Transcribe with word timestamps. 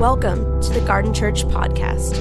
Welcome 0.00 0.62
to 0.62 0.70
the 0.70 0.80
Garden 0.80 1.12
Church 1.12 1.44
Podcast. 1.44 2.16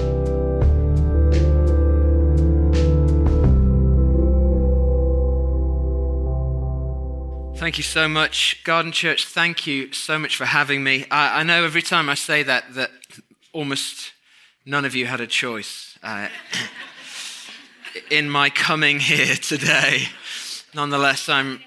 Thank 7.55 7.78
you 7.78 7.83
so 7.85 8.10
much, 8.10 8.62
Garden 8.66 8.92
Church. 8.92 9.26
Thank 9.26 9.66
you 9.66 9.94
so 9.94 10.20
much 10.20 10.36
for 10.36 10.44
having 10.44 10.84
me. 10.84 11.05
I, 11.10 11.39
I 11.39 11.44
know 11.44 11.64
every 11.64 11.82
time 11.82 12.10
I 12.10 12.16
say 12.16 12.44
that, 12.44 12.66
that 12.73 12.92
almost 13.54 14.11
none 14.66 14.84
of 14.84 14.93
you 14.93 15.05
had 15.05 15.21
a 15.21 15.27
choice 15.27 15.98
uh, 16.04 16.27
in 18.11 18.30
my 18.30 18.50
coming 18.50 19.00
here 19.00 19.36
today. 19.36 20.09
Nonetheless, 20.73 21.30
I'm. 21.30 21.61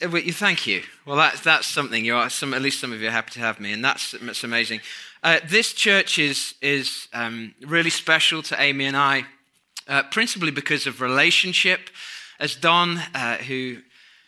thank 0.00 0.66
you. 0.66 0.82
Well, 1.06 1.16
that's 1.16 1.42
that's 1.42 1.68
something. 1.68 2.04
You 2.04 2.16
are 2.16 2.28
some. 2.28 2.54
At 2.54 2.60
least 2.60 2.80
some 2.80 2.92
of 2.92 3.00
you 3.00 3.06
are 3.06 3.12
happy 3.12 3.30
to 3.34 3.40
have 3.40 3.60
me, 3.60 3.72
and 3.72 3.84
that's 3.84 4.16
that's 4.20 4.42
amazing. 4.42 4.80
Uh, 5.24 5.40
this 5.48 5.72
church 5.72 6.18
is 6.18 6.54
is 6.60 7.08
um, 7.14 7.54
really 7.62 7.88
special 7.88 8.42
to 8.42 8.60
Amy 8.60 8.84
and 8.84 8.94
I, 8.94 9.24
uh, 9.88 10.02
principally 10.10 10.50
because 10.50 10.86
of 10.86 11.00
relationship. 11.00 11.88
As 12.38 12.54
Don, 12.54 12.98
uh, 13.14 13.38
who 13.38 13.78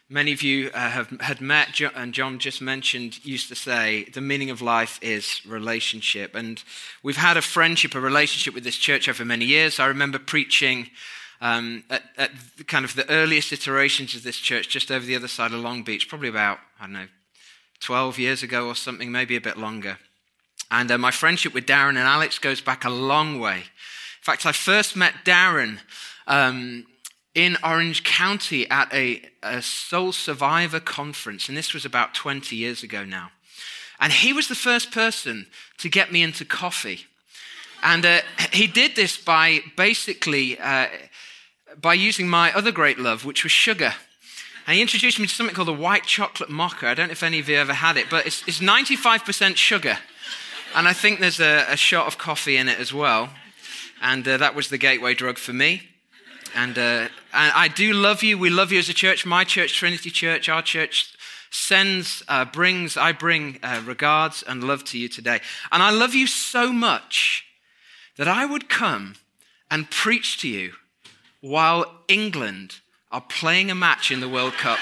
many 0.09 0.33
of 0.33 0.41
you 0.41 0.71
uh, 0.73 0.89
have 0.89 1.11
had 1.21 1.43
met, 1.43 1.79
and 1.95 2.15
John 2.15 2.39
just 2.39 2.63
mentioned, 2.63 3.23
used 3.27 3.49
to 3.49 3.55
say, 3.55 4.05
the 4.05 4.23
meaning 4.23 4.49
of 4.49 4.63
life 4.63 4.99
is 5.03 5.43
relationship. 5.45 6.35
And 6.35 6.65
we've 7.03 7.19
had 7.19 7.37
a 7.37 7.43
friendship, 7.43 7.95
a 7.95 8.01
relationship 8.01 8.55
with 8.55 8.65
this 8.65 8.77
church 8.77 9.07
over 9.07 9.23
many 9.23 9.45
years. 9.45 9.79
I 9.79 9.89
remember 9.89 10.19
preaching 10.19 10.89
um, 11.43 11.85
at, 11.91 12.05
at 12.17 12.31
kind 12.69 12.87
of 12.87 12.95
the 12.95 13.11
earliest 13.11 13.53
iterations 13.53 14.15
of 14.15 14.23
this 14.23 14.39
church 14.39 14.71
just 14.71 14.91
over 14.91 15.05
the 15.05 15.17
other 15.17 15.29
side 15.29 15.53
of 15.53 15.61
Long 15.61 15.83
Beach, 15.83 16.09
probably 16.09 16.31
about, 16.31 16.59
I 16.81 16.85
don't 16.85 16.95
know, 16.95 17.09
12 17.81 18.19
years 18.19 18.43
ago 18.43 18.67
or 18.67 18.75
something, 18.75 19.13
maybe 19.13 19.37
a 19.37 19.43
bit 19.43 19.59
longer. 19.59 19.99
And 20.71 20.91
uh, 20.91 20.99
my 20.99 21.11
friendship 21.11 21.55
with 21.55 21.67
Darren 21.67 21.91
and 21.91 21.99
Alex 21.99 22.39
goes 22.39 22.61
back 22.61 22.85
a 22.85 22.91
long 22.91 23.41
way. 23.41 23.57
In 23.57 24.23
fact, 24.23 24.47
I 24.47 24.53
first 24.53 24.97
met 24.97 25.25
Darren 25.25 25.79
um, 26.27 26.87
in 27.35 27.57
Orange 27.63 28.03
County 28.03 28.69
at 28.71 28.93
a, 28.93 29.23
a 29.43 29.63
Soul 29.63 30.13
Survivor 30.13 30.81
conference, 30.81 31.49
and 31.49 31.57
this 31.57 31.73
was 31.73 31.85
about 31.85 32.15
20 32.15 32.57
years 32.57 32.83
ago 32.83 33.05
now. 33.05 33.31
And 34.01 34.13
he 34.13 34.33
was 34.33 34.49
the 34.49 34.55
first 34.55 34.91
person 34.91 35.47
to 35.79 35.89
get 35.89 36.13
me 36.13 36.23
into 36.23 36.45
coffee. 36.45 37.07
And 37.83 38.05
uh, 38.05 38.21
he 38.53 38.67
did 38.67 38.97
this 38.97 39.17
by 39.17 39.61
basically 39.77 40.59
uh, 40.59 40.89
by 41.81 41.95
using 41.95 42.29
my 42.29 42.53
other 42.53 42.73
great 42.73 42.99
love, 42.99 43.25
which 43.25 43.43
was 43.43 43.53
sugar. 43.53 43.95
And 44.67 44.75
he 44.75 44.83
introduced 44.83 45.19
me 45.21 45.27
to 45.27 45.33
something 45.33 45.55
called 45.55 45.69
a 45.69 45.73
white 45.73 46.05
chocolate 46.05 46.51
mocha. 46.51 46.89
I 46.89 46.95
don't 46.95 47.09
know 47.09 47.13
if 47.13 47.23
any 47.23 47.39
of 47.39 47.49
you 47.49 47.57
ever 47.57 47.75
had 47.75 47.97
it, 47.97 48.07
but 48.11 48.27
it's, 48.27 48.43
it's 48.49 48.61
95% 48.61 49.57
sugar. 49.57 49.99
And 50.77 50.87
I 50.87 50.93
think 50.93 51.21
there's 51.21 51.41
a, 51.41 51.65
a, 51.71 51.77
shot 51.77 52.07
of 52.07 52.19
coffee 52.19 52.59
in 52.59 52.69
it 52.69 52.79
as 52.79 52.93
well. 52.93 53.31
And 54.03 54.29
uh, 54.29 54.37
that 54.37 54.55
was 54.55 54.69
the 54.69 54.77
gateway 54.77 55.15
drug 55.15 55.39
for 55.39 55.55
me. 55.55 55.81
And, 56.55 56.77
uh, 56.77 57.09
and 57.33 57.53
I 57.55 57.69
do 57.69 57.95
love 57.95 58.23
you. 58.23 58.37
We 58.37 58.51
love 58.51 58.71
you 58.73 58.79
as 58.79 58.91
a 58.91 58.95
church. 58.95 59.25
My 59.25 59.43
church, 59.43 59.73
Trinity 59.73 60.11
Church, 60.11 60.51
our 60.51 60.61
church 60.61 61.17
sends, 61.51 62.23
uh, 62.29 62.45
brings, 62.45 62.99
I 62.99 63.13
bring 63.13 63.59
uh, 63.63 63.81
regards 63.87 64.43
and 64.43 64.63
love 64.63 64.85
to 64.85 64.99
you 64.99 65.09
today. 65.09 65.41
And 65.73 65.83
I 65.83 65.91
love 65.91 66.15
you 66.15 66.27
so 66.27 66.71
much 66.75 67.47
that 68.19 68.29
I 68.29 68.45
would 68.45 68.69
come 68.69 69.15
and 69.71 69.91
preach 69.91 70.39
to 70.43 70.49
you 70.49 70.73
while 71.41 72.03
England 72.07 72.81
are 73.11 73.23
playing 73.23 73.71
a 73.71 73.75
match 73.75 74.11
in 74.11 74.21
the 74.21 74.29
World 74.29 74.53
Cup. 74.53 74.79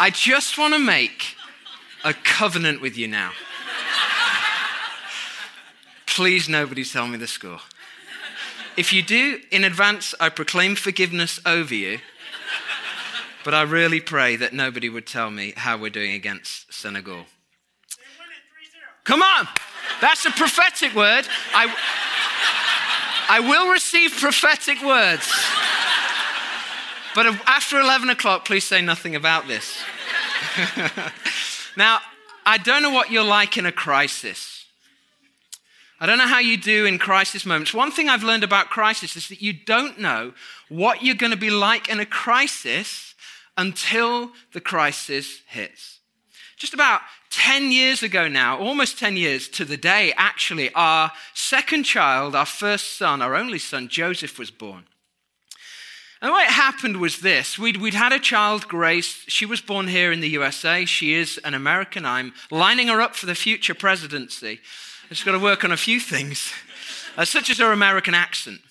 I 0.00 0.10
just 0.10 0.58
want 0.58 0.74
to 0.74 0.80
make 0.80 1.36
a 2.04 2.12
covenant 2.12 2.80
with 2.80 2.98
you 2.98 3.06
now. 3.06 3.32
Please, 6.06 6.48
nobody 6.48 6.84
tell 6.84 7.06
me 7.06 7.16
the 7.16 7.26
score. 7.26 7.60
If 8.76 8.92
you 8.92 9.02
do, 9.02 9.40
in 9.52 9.62
advance, 9.62 10.14
I 10.18 10.28
proclaim 10.30 10.74
forgiveness 10.74 11.38
over 11.46 11.74
you. 11.74 11.98
But 13.44 13.54
I 13.54 13.62
really 13.62 14.00
pray 14.00 14.36
that 14.36 14.52
nobody 14.52 14.88
would 14.88 15.06
tell 15.06 15.30
me 15.30 15.52
how 15.56 15.76
we're 15.76 15.90
doing 15.90 16.12
against 16.12 16.72
Senegal. 16.72 17.26
Come 19.04 19.22
on! 19.22 19.46
That's 20.00 20.24
a 20.24 20.30
prophetic 20.30 20.94
word. 20.94 21.26
I, 21.54 21.72
I 23.28 23.40
will 23.40 23.70
receive 23.70 24.12
prophetic 24.18 24.82
words. 24.82 25.30
But 27.14 27.26
after 27.46 27.78
11 27.78 28.10
o'clock, 28.10 28.44
please 28.44 28.64
say 28.64 28.80
nothing 28.80 29.14
about 29.14 29.46
this. 29.46 29.73
now, 31.76 32.00
I 32.46 32.58
don't 32.58 32.82
know 32.82 32.90
what 32.90 33.10
you're 33.10 33.24
like 33.24 33.56
in 33.56 33.66
a 33.66 33.72
crisis. 33.72 34.66
I 36.00 36.06
don't 36.06 36.18
know 36.18 36.26
how 36.26 36.40
you 36.40 36.56
do 36.56 36.86
in 36.86 36.98
crisis 36.98 37.46
moments. 37.46 37.72
One 37.72 37.90
thing 37.90 38.08
I've 38.08 38.24
learned 38.24 38.44
about 38.44 38.68
crisis 38.68 39.16
is 39.16 39.28
that 39.28 39.40
you 39.40 39.52
don't 39.52 39.98
know 39.98 40.34
what 40.68 41.02
you're 41.02 41.14
going 41.14 41.32
to 41.32 41.38
be 41.38 41.50
like 41.50 41.88
in 41.88 42.00
a 42.00 42.06
crisis 42.06 43.14
until 43.56 44.32
the 44.52 44.60
crisis 44.60 45.40
hits. 45.46 46.00
Just 46.56 46.74
about 46.74 47.00
10 47.30 47.72
years 47.72 48.02
ago 48.02 48.28
now, 48.28 48.58
almost 48.58 48.98
10 48.98 49.16
years 49.16 49.48
to 49.48 49.64
the 49.64 49.76
day, 49.76 50.12
actually, 50.16 50.72
our 50.74 51.12
second 51.32 51.84
child, 51.84 52.34
our 52.34 52.46
first 52.46 52.96
son, 52.96 53.22
our 53.22 53.34
only 53.34 53.58
son, 53.58 53.88
Joseph, 53.88 54.38
was 54.38 54.50
born. 54.50 54.84
And 56.24 56.32
what 56.32 56.46
happened 56.46 56.96
was 57.02 57.18
this 57.18 57.58
we'd, 57.58 57.76
we'd 57.76 57.92
had 57.92 58.10
a 58.10 58.18
child, 58.18 58.66
Grace. 58.66 59.26
She 59.28 59.44
was 59.44 59.60
born 59.60 59.88
here 59.88 60.10
in 60.10 60.20
the 60.20 60.28
USA. 60.30 60.86
She 60.86 61.12
is 61.12 61.36
an 61.44 61.52
American. 61.52 62.06
I'm 62.06 62.32
lining 62.50 62.88
her 62.88 63.02
up 63.02 63.14
for 63.14 63.26
the 63.26 63.34
future 63.34 63.74
presidency. 63.74 64.58
I've 65.02 65.10
just 65.10 65.26
got 65.26 65.32
to 65.32 65.38
work 65.38 65.64
on 65.64 65.70
a 65.70 65.76
few 65.76 66.00
things, 66.00 66.50
uh, 67.18 67.26
such 67.26 67.50
as 67.50 67.58
her 67.58 67.72
American 67.72 68.14
accent. 68.14 68.62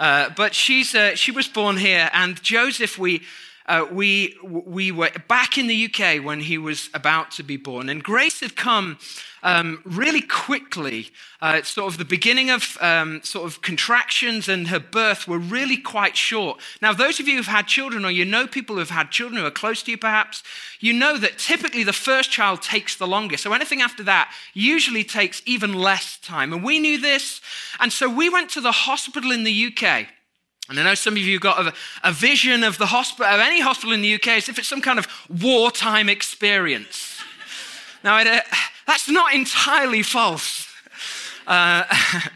Uh, 0.00 0.30
but 0.36 0.52
she's, 0.52 0.96
uh, 0.96 1.14
she 1.14 1.30
was 1.30 1.46
born 1.46 1.76
here, 1.76 2.10
and 2.12 2.42
Joseph, 2.42 2.98
we, 2.98 3.22
uh, 3.66 3.86
we, 3.90 4.36
we 4.42 4.92
were 4.92 5.10
back 5.28 5.58
in 5.58 5.66
the 5.66 5.84
UK 5.86 6.24
when 6.24 6.40
he 6.40 6.56
was 6.56 6.88
about 6.94 7.30
to 7.32 7.42
be 7.42 7.56
born. 7.56 7.88
And 7.88 8.02
Grace 8.02 8.40
had 8.40 8.54
come 8.54 8.98
um, 9.42 9.80
really 9.84 10.22
quickly. 10.22 11.10
Uh, 11.40 11.62
sort 11.62 11.92
of 11.92 11.98
the 11.98 12.04
beginning 12.04 12.50
of 12.50 12.78
um, 12.80 13.20
sort 13.22 13.46
of 13.46 13.62
contractions 13.62 14.48
and 14.48 14.68
her 14.68 14.78
birth 14.78 15.28
were 15.28 15.38
really 15.38 15.76
quite 15.76 16.16
short. 16.16 16.60
Now, 16.80 16.92
those 16.92 17.20
of 17.20 17.28
you 17.28 17.36
who've 17.36 17.46
had 17.46 17.66
children, 17.66 18.04
or 18.04 18.10
you 18.10 18.24
know 18.24 18.46
people 18.46 18.76
who've 18.76 18.90
had 18.90 19.10
children 19.10 19.40
who 19.40 19.46
are 19.46 19.52
close 19.52 19.82
to 19.84 19.90
you 19.90 19.98
perhaps, 19.98 20.42
you 20.80 20.92
know 20.92 21.18
that 21.18 21.38
typically 21.38 21.84
the 21.84 21.92
first 21.92 22.30
child 22.30 22.62
takes 22.62 22.96
the 22.96 23.06
longest. 23.06 23.42
So 23.42 23.52
anything 23.52 23.82
after 23.82 24.02
that 24.04 24.32
usually 24.54 25.04
takes 25.04 25.42
even 25.44 25.74
less 25.74 26.18
time. 26.18 26.52
And 26.52 26.62
we 26.62 26.78
knew 26.78 27.00
this. 27.00 27.40
And 27.78 27.92
so 27.92 28.08
we 28.08 28.28
went 28.28 28.50
to 28.50 28.60
the 28.60 28.72
hospital 28.72 29.30
in 29.32 29.44
the 29.44 29.72
UK. 29.72 30.08
And 30.68 30.80
I 30.80 30.82
know 30.82 30.94
some 30.94 31.14
of 31.14 31.18
you 31.18 31.38
got 31.38 31.66
a, 31.66 31.74
a 32.02 32.12
vision 32.12 32.64
of 32.64 32.78
the 32.78 32.86
hospital, 32.86 33.26
of 33.26 33.40
any 33.40 33.60
hospital 33.60 33.92
in 33.92 34.02
the 34.02 34.14
UK, 34.14 34.28
as 34.28 34.48
if 34.48 34.58
it's 34.58 34.68
some 34.68 34.82
kind 34.82 34.98
of 34.98 35.06
wartime 35.28 36.08
experience. 36.08 37.20
now, 38.02 38.18
it, 38.18 38.26
uh, 38.26 38.40
that's 38.86 39.08
not 39.08 39.32
entirely 39.32 40.02
false. 40.02 40.68
Uh, 41.46 41.84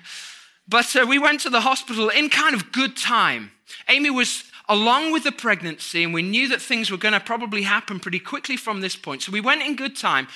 but 0.69 0.95
uh, 0.95 1.05
we 1.09 1.19
went 1.19 1.41
to 1.41 1.51
the 1.51 1.61
hospital 1.61 2.09
in 2.09 2.29
kind 2.29 2.55
of 2.55 2.71
good 2.71 2.97
time. 2.97 3.51
Amy 3.89 4.11
was 4.11 4.45
along 4.69 5.11
with 5.11 5.25
the 5.25 5.33
pregnancy, 5.33 6.05
and 6.05 6.15
we 6.15 6.23
knew 6.23 6.47
that 6.49 6.63
things 6.63 6.91
were 6.91 6.97
going 6.97 7.15
to 7.15 7.21
probably 7.21 7.63
happen 7.63 7.99
pretty 7.99 8.21
quickly 8.21 8.57
from 8.57 8.81
this 8.81 8.95
point. 8.95 9.23
So 9.23 9.33
we 9.33 9.41
went 9.41 9.63
in 9.63 9.75
good 9.75 9.97
time. 9.97 10.29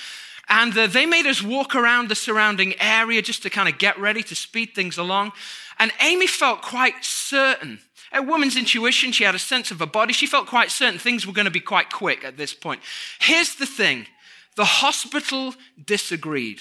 And 0.47 0.77
uh, 0.77 0.87
they 0.87 1.05
made 1.05 1.25
us 1.25 1.41
walk 1.41 1.73
around 1.73 2.09
the 2.09 2.15
surrounding 2.15 2.79
area 2.79 3.21
just 3.21 3.41
to 3.43 3.49
kind 3.49 3.67
of 3.67 3.79
get 3.79 3.99
ready 3.99 4.21
to 4.23 4.35
speed 4.35 4.75
things 4.75 4.97
along. 4.97 5.31
And 5.79 5.91
Amy 6.01 6.27
felt 6.27 6.61
quite 6.61 7.03
certain. 7.03 7.79
A 8.11 8.21
woman's 8.21 8.55
intuition, 8.55 9.11
she 9.11 9.23
had 9.23 9.35
a 9.35 9.39
sense 9.39 9.71
of 9.71 9.79
her 9.79 9.85
body. 9.85 10.13
She 10.13 10.27
felt 10.27 10.47
quite 10.47 10.71
certain 10.71 10.99
things 10.99 11.25
were 11.25 11.33
going 11.33 11.45
to 11.45 11.51
be 11.51 11.59
quite 11.59 11.91
quick 11.91 12.23
at 12.23 12.37
this 12.37 12.53
point. 12.53 12.81
Here's 13.19 13.55
the 13.55 13.65
thing 13.65 14.07
the 14.55 14.65
hospital 14.65 15.53
disagreed. 15.83 16.59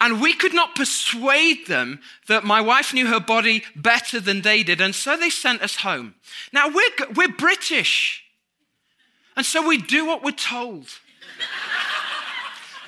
And 0.00 0.20
we 0.20 0.32
could 0.32 0.54
not 0.54 0.76
persuade 0.76 1.66
them 1.66 2.00
that 2.28 2.44
my 2.44 2.60
wife 2.60 2.94
knew 2.94 3.08
her 3.08 3.18
body 3.18 3.64
better 3.74 4.20
than 4.20 4.42
they 4.42 4.62
did. 4.62 4.80
And 4.80 4.94
so 4.94 5.16
they 5.16 5.30
sent 5.30 5.60
us 5.60 5.76
home. 5.76 6.14
Now, 6.52 6.68
we're, 6.68 7.12
we're 7.16 7.28
British. 7.28 8.22
And 9.36 9.44
so 9.44 9.66
we 9.66 9.78
do 9.78 10.06
what 10.06 10.22
we're 10.22 10.30
told. 10.30 10.88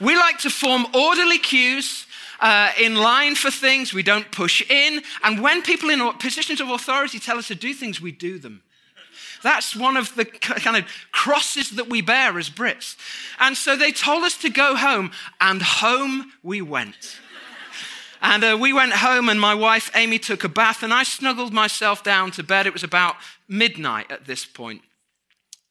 we 0.00 0.16
like 0.16 0.38
to 0.38 0.50
form 0.50 0.86
orderly 0.94 1.38
queues 1.38 2.06
uh, 2.40 2.72
in 2.78 2.96
line 2.96 3.34
for 3.34 3.50
things. 3.50 3.92
We 3.92 4.02
don't 4.02 4.30
push 4.32 4.68
in. 4.70 5.02
And 5.22 5.40
when 5.40 5.62
people 5.62 5.90
in 5.90 6.00
positions 6.18 6.60
of 6.60 6.70
authority 6.70 7.18
tell 7.18 7.38
us 7.38 7.48
to 7.48 7.54
do 7.54 7.74
things, 7.74 8.00
we 8.00 8.12
do 8.12 8.38
them. 8.38 8.62
That's 9.42 9.74
one 9.74 9.96
of 9.96 10.14
the 10.16 10.24
kind 10.24 10.76
of 10.76 10.84
crosses 11.12 11.70
that 11.70 11.88
we 11.88 12.02
bear 12.02 12.38
as 12.38 12.50
Brits. 12.50 12.96
And 13.38 13.56
so 13.56 13.76
they 13.76 13.92
told 13.92 14.24
us 14.24 14.36
to 14.38 14.50
go 14.50 14.76
home, 14.76 15.12
and 15.40 15.62
home 15.62 16.32
we 16.42 16.60
went. 16.60 17.18
And 18.22 18.44
uh, 18.44 18.58
we 18.60 18.74
went 18.74 18.92
home, 18.92 19.30
and 19.30 19.40
my 19.40 19.54
wife 19.54 19.90
Amy 19.94 20.18
took 20.18 20.44
a 20.44 20.48
bath, 20.48 20.82
and 20.82 20.92
I 20.92 21.04
snuggled 21.04 21.54
myself 21.54 22.04
down 22.04 22.30
to 22.32 22.42
bed. 22.42 22.66
It 22.66 22.74
was 22.74 22.84
about 22.84 23.16
midnight 23.48 24.10
at 24.12 24.26
this 24.26 24.44
point. 24.44 24.82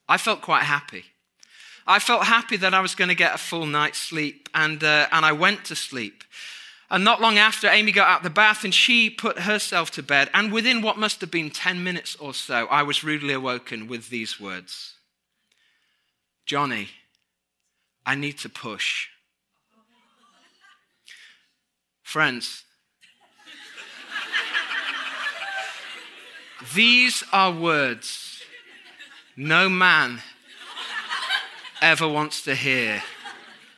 I 0.08 0.18
felt 0.18 0.42
quite 0.42 0.64
happy. 0.64 1.06
I 1.86 2.00
felt 2.00 2.24
happy 2.24 2.58
that 2.58 2.74
I 2.74 2.82
was 2.82 2.96
going 2.96 3.10
to 3.10 3.16
get 3.16 3.36
a 3.36 3.38
full 3.38 3.68
night's 3.68 4.00
sleep, 4.00 4.50
and, 4.56 4.84
uh, 4.84 5.08
and 5.12 5.26
I 5.26 5.32
went 5.32 5.66
to 5.66 5.76
sleep. 5.76 6.24
And 6.92 7.04
not 7.04 7.22
long 7.22 7.38
after, 7.38 7.68
Amy 7.68 7.92
got 7.92 8.10
out 8.10 8.24
the 8.24 8.32
bath 8.32 8.64
and 8.64 8.74
she 8.74 9.10
put 9.10 9.40
herself 9.40 9.92
to 9.92 10.04
bed. 10.04 10.30
And 10.34 10.52
within 10.52 10.82
what 10.82 10.98
must 10.98 11.22
have 11.22 11.30
been 11.30 11.52
10 11.52 11.84
minutes 11.84 12.16
or 12.16 12.34
so, 12.34 12.66
I 12.68 12.82
was 12.82 13.04
rudely 13.04 13.34
awoken 13.34 13.88
with 13.88 14.10
these 14.10 14.40
words 14.40 14.96
Johnny, 16.46 16.90
I 18.08 18.16
need 18.16 18.40
to 18.40 18.50
push. 18.50 19.08
Friends, 22.02 22.64
these 26.74 27.24
are 27.32 27.52
words 27.52 28.42
no 29.38 29.70
man 29.70 30.24
ever 31.84 32.08
wants 32.08 32.42
to 32.42 32.56
hear 32.56 33.04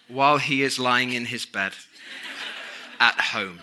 while 0.08 0.38
he 0.38 0.64
is 0.64 0.80
lying 0.80 1.12
in 1.12 1.26
his 1.26 1.46
bed 1.46 1.74
at 3.02 3.20
home. 3.20 3.60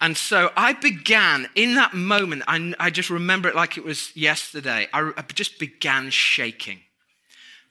And 0.00 0.16
so 0.16 0.50
I 0.56 0.74
began 0.74 1.48
in 1.54 1.74
that 1.76 1.94
moment, 1.94 2.42
I, 2.46 2.74
I, 2.78 2.90
just 2.90 3.10
remember 3.10 3.48
it 3.48 3.56
like 3.56 3.76
it 3.76 3.84
was 3.84 4.14
yesterday. 4.16 4.86
I, 4.92 5.10
I 5.16 5.22
just 5.34 5.58
began 5.58 6.10
shaking 6.10 6.80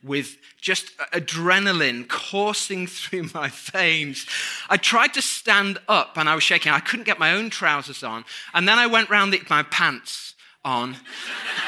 with 0.04 0.38
just 0.60 0.98
adrenaline 1.14 2.08
coursing 2.08 2.88
through 2.88 3.30
my 3.34 3.50
veins. 3.50 4.26
I 4.70 4.78
tried 4.78 5.14
to 5.14 5.22
stand 5.22 5.78
up 5.88 6.18
and 6.18 6.28
I 6.28 6.36
was 6.36 6.44
shaking. 6.44 6.72
I 6.72 6.80
couldn't 6.80 7.06
get 7.06 7.20
my 7.20 7.34
own 7.34 7.50
trousers 7.50 8.04
on. 8.04 8.26
And 8.54 8.68
then 8.68 8.80
I 8.80 8.88
went 8.88 9.10
round 9.10 9.32
the, 9.32 9.42
my 9.50 9.64
pants 9.64 10.34
on. 10.68 10.98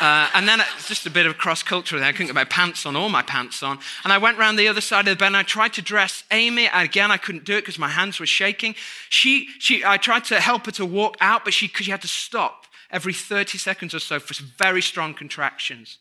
Uh, 0.02 0.30
and 0.34 0.48
then 0.48 0.60
it's 0.60 0.88
just 0.88 1.06
a 1.06 1.10
bit 1.10 1.26
of 1.26 1.38
cross 1.38 1.64
culture 1.64 1.98
I 1.98 2.12
couldn't 2.12 2.28
get 2.28 2.36
my 2.36 2.44
pants 2.44 2.86
on, 2.86 2.96
all 2.96 3.10
my 3.10 3.22
pants 3.22 3.64
on. 3.64 3.80
And 4.04 4.12
I 4.12 4.18
went 4.18 4.38
round 4.38 4.60
the 4.60 4.68
other 4.68 4.82
side 4.82 5.08
of 5.08 5.18
the 5.18 5.20
bed 5.20 5.28
and 5.28 5.38
I 5.38 5.44
tried 5.44 5.74
to 5.74 5.82
dress 5.82 6.24
Amy. 6.32 6.70
Again, 6.74 7.10
I 7.10 7.18
couldn't 7.18 7.46
do 7.46 7.56
it 7.56 7.62
because 7.62 7.80
my 7.80 7.88
hands 7.88 8.20
were 8.20 8.26
shaking. 8.26 8.76
She, 9.10 9.48
she, 9.58 9.84
I 9.86 9.98
tried 9.98 10.26
to 10.26 10.40
help 10.40 10.66
her 10.66 10.72
to 10.74 10.86
walk 10.86 11.18
out, 11.22 11.46
but 11.46 11.54
she, 11.54 11.68
she 11.68 11.90
had 11.90 12.02
to 12.02 12.08
stop 12.08 12.66
every 12.92 13.14
30 13.14 13.58
seconds 13.58 13.94
or 13.94 14.00
so 14.00 14.20
for 14.20 14.34
some 14.34 14.52
very 14.58 14.82
strong 14.82 15.14
contractions. 15.14 15.98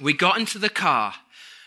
We 0.00 0.12
got 0.12 0.38
into 0.38 0.58
the 0.58 0.70
car 0.70 1.14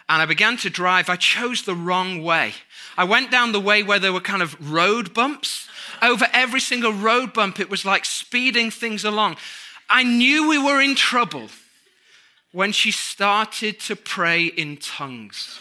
and 0.08 0.22
I 0.22 0.26
began 0.26 0.58
to 0.58 0.70
drive. 0.70 1.10
I 1.10 1.18
chose 1.18 1.64
the 1.64 1.76
wrong 1.76 2.24
way. 2.24 2.54
I 2.98 3.04
went 3.04 3.30
down 3.30 3.52
the 3.52 3.60
way 3.60 3.84
where 3.84 4.00
there 4.00 4.14
were 4.14 4.22
kind 4.22 4.42
of 4.42 4.72
road 4.72 5.14
bumps. 5.14 5.68
Over 6.02 6.28
every 6.34 6.60
single 6.60 6.92
road 6.92 7.34
bump, 7.34 7.60
it 7.60 7.70
was 7.70 7.86
like 7.86 8.06
speeding 8.06 8.72
things 8.72 9.06
along. 9.06 9.38
I 9.94 10.02
knew 10.02 10.50
we 10.50 10.58
were 10.58 10.82
in 10.82 10.96
trouble 10.96 11.50
when 12.52 12.72
she 12.72 12.90
started 12.90 13.80
to 13.82 13.96
pray 13.96 14.46
in 14.46 14.78
tongues. 14.78 15.60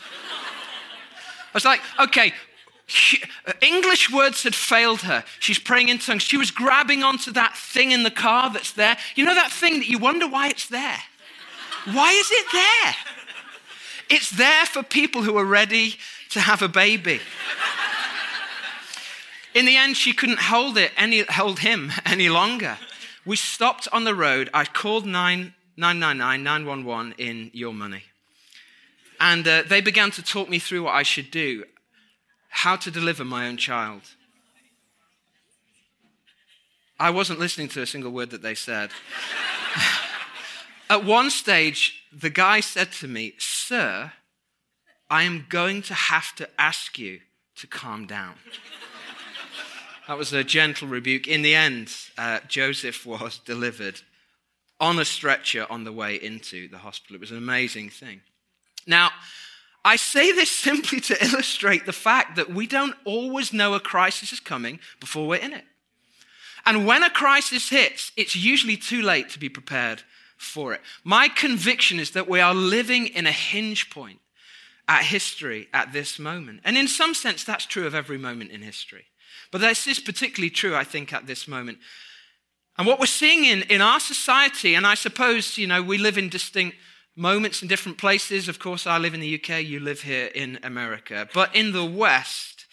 I 1.52 1.52
was 1.52 1.66
like, 1.66 1.82
okay, 2.00 2.32
she, 2.86 3.22
uh, 3.46 3.52
English 3.60 4.10
words 4.10 4.42
had 4.42 4.54
failed 4.54 5.02
her. 5.02 5.22
She's 5.38 5.58
praying 5.58 5.90
in 5.90 5.98
tongues. 5.98 6.22
She 6.22 6.38
was 6.38 6.50
grabbing 6.50 7.02
onto 7.02 7.30
that 7.32 7.54
thing 7.54 7.90
in 7.90 8.04
the 8.04 8.10
car 8.10 8.50
that's 8.50 8.72
there. 8.72 8.96
You 9.16 9.26
know 9.26 9.34
that 9.34 9.52
thing 9.52 9.80
that 9.80 9.88
you 9.88 9.98
wonder 9.98 10.26
why 10.26 10.48
it's 10.48 10.66
there? 10.66 10.98
Why 11.92 12.12
is 12.12 12.30
it 12.30 12.46
there? 12.52 12.94
It's 14.08 14.30
there 14.30 14.64
for 14.64 14.82
people 14.82 15.22
who 15.22 15.36
are 15.36 15.44
ready 15.44 15.96
to 16.30 16.40
have 16.40 16.62
a 16.62 16.68
baby. 16.68 17.20
In 19.54 19.66
the 19.66 19.76
end, 19.76 19.98
she 19.98 20.14
couldn't 20.14 20.38
hold 20.38 20.78
it 20.78 20.92
any, 20.96 21.20
hold 21.20 21.58
him 21.58 21.92
any 22.06 22.30
longer. 22.30 22.78
We 23.24 23.36
stopped 23.36 23.88
on 23.92 24.04
the 24.04 24.14
road. 24.14 24.50
I 24.52 24.64
called 24.64 25.06
999 25.06 26.42
911 26.42 27.14
in 27.18 27.50
your 27.52 27.72
money. 27.72 28.02
And 29.20 29.46
uh, 29.46 29.62
they 29.68 29.80
began 29.80 30.10
to 30.12 30.22
talk 30.22 30.48
me 30.48 30.58
through 30.58 30.82
what 30.82 30.94
I 30.94 31.04
should 31.04 31.30
do, 31.30 31.64
how 32.48 32.74
to 32.76 32.90
deliver 32.90 33.24
my 33.24 33.46
own 33.46 33.56
child. 33.56 34.02
I 36.98 37.10
wasn't 37.10 37.38
listening 37.38 37.68
to 37.68 37.82
a 37.82 37.86
single 37.86 38.10
word 38.10 38.30
that 38.30 38.42
they 38.42 38.54
said. 38.54 38.90
At 40.90 41.04
one 41.04 41.30
stage, 41.30 42.04
the 42.12 42.30
guy 42.30 42.60
said 42.60 42.92
to 42.92 43.08
me, 43.08 43.34
Sir, 43.38 44.12
I 45.08 45.22
am 45.22 45.46
going 45.48 45.82
to 45.82 45.94
have 45.94 46.34
to 46.36 46.48
ask 46.58 46.98
you 46.98 47.20
to 47.56 47.66
calm 47.66 48.06
down. 48.06 48.34
That 50.08 50.18
was 50.18 50.32
a 50.32 50.42
gentle 50.42 50.88
rebuke. 50.88 51.28
In 51.28 51.42
the 51.42 51.54
end, 51.54 51.94
uh, 52.18 52.40
Joseph 52.48 53.06
was 53.06 53.38
delivered 53.38 54.00
on 54.80 54.98
a 54.98 55.04
stretcher 55.04 55.66
on 55.70 55.84
the 55.84 55.92
way 55.92 56.16
into 56.16 56.68
the 56.68 56.78
hospital. 56.78 57.16
It 57.16 57.20
was 57.20 57.30
an 57.30 57.38
amazing 57.38 57.90
thing. 57.90 58.20
Now, 58.86 59.10
I 59.84 59.96
say 59.96 60.32
this 60.32 60.50
simply 60.68 61.00
to 61.00 61.24
illustrate 61.24 61.86
the 61.86 61.92
fact 61.92 62.36
that 62.36 62.50
we 62.50 62.66
don't 62.66 62.96
always 63.04 63.52
know 63.52 63.74
a 63.74 63.80
crisis 63.80 64.32
is 64.32 64.40
coming 64.40 64.80
before 65.00 65.26
we're 65.26 65.36
in 65.36 65.52
it. 65.52 65.64
And 66.64 66.86
when 66.86 67.02
a 67.02 67.10
crisis 67.10 67.70
hits, 67.70 68.12
it's 68.16 68.36
usually 68.36 68.76
too 68.76 69.02
late 69.02 69.28
to 69.30 69.38
be 69.38 69.48
prepared 69.48 70.02
for 70.36 70.72
it. 70.72 70.80
My 71.04 71.28
conviction 71.28 71.98
is 71.98 72.12
that 72.12 72.28
we 72.28 72.40
are 72.40 72.54
living 72.54 73.06
in 73.06 73.26
a 73.26 73.32
hinge 73.32 73.90
point 73.90 74.20
at 74.88 75.04
history 75.04 75.68
at 75.72 75.92
this 75.92 76.18
moment. 76.18 76.60
And 76.64 76.76
in 76.76 76.88
some 76.88 77.14
sense, 77.14 77.44
that's 77.44 77.66
true 77.66 77.86
of 77.86 77.94
every 77.94 78.18
moment 78.18 78.50
in 78.50 78.62
history. 78.62 79.06
But 79.52 79.60
this 79.60 79.86
is 79.86 80.00
particularly 80.00 80.50
true, 80.50 80.74
I 80.74 80.82
think, 80.82 81.12
at 81.12 81.26
this 81.26 81.46
moment. 81.46 81.78
And 82.78 82.86
what 82.86 82.98
we're 82.98 83.06
seeing 83.06 83.44
in, 83.44 83.62
in 83.62 83.82
our 83.82 84.00
society, 84.00 84.74
and 84.74 84.86
I 84.86 84.94
suppose, 84.94 85.58
you 85.58 85.66
know, 85.66 85.82
we 85.82 85.98
live 85.98 86.18
in 86.18 86.30
distinct 86.30 86.76
moments 87.14 87.60
in 87.60 87.68
different 87.68 87.98
places. 87.98 88.48
Of 88.48 88.58
course, 88.58 88.86
I 88.86 88.96
live 88.96 89.12
in 89.12 89.20
the 89.20 89.34
UK, 89.34 89.62
you 89.62 89.78
live 89.78 90.00
here 90.00 90.30
in 90.34 90.58
America. 90.62 91.28
But 91.34 91.54
in 91.54 91.72
the 91.72 91.84
West, 91.84 92.64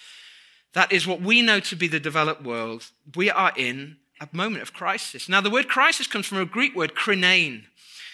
that 0.73 0.91
is 0.91 1.05
what 1.05 1.21
we 1.21 1.41
know 1.41 1.59
to 1.59 1.75
be 1.75 1.89
the 1.89 1.99
developed 1.99 2.43
world. 2.43 2.89
We 3.13 3.29
are 3.29 3.51
in 3.57 3.97
a 4.21 4.29
moment 4.31 4.61
of 4.61 4.73
crisis. 4.73 5.27
Now, 5.27 5.41
the 5.41 5.49
word 5.49 5.67
crisis 5.67 6.07
comes 6.07 6.27
from 6.27 6.37
a 6.37 6.45
Greek 6.45 6.75
word, 6.75 6.95
krinein. 6.95 7.65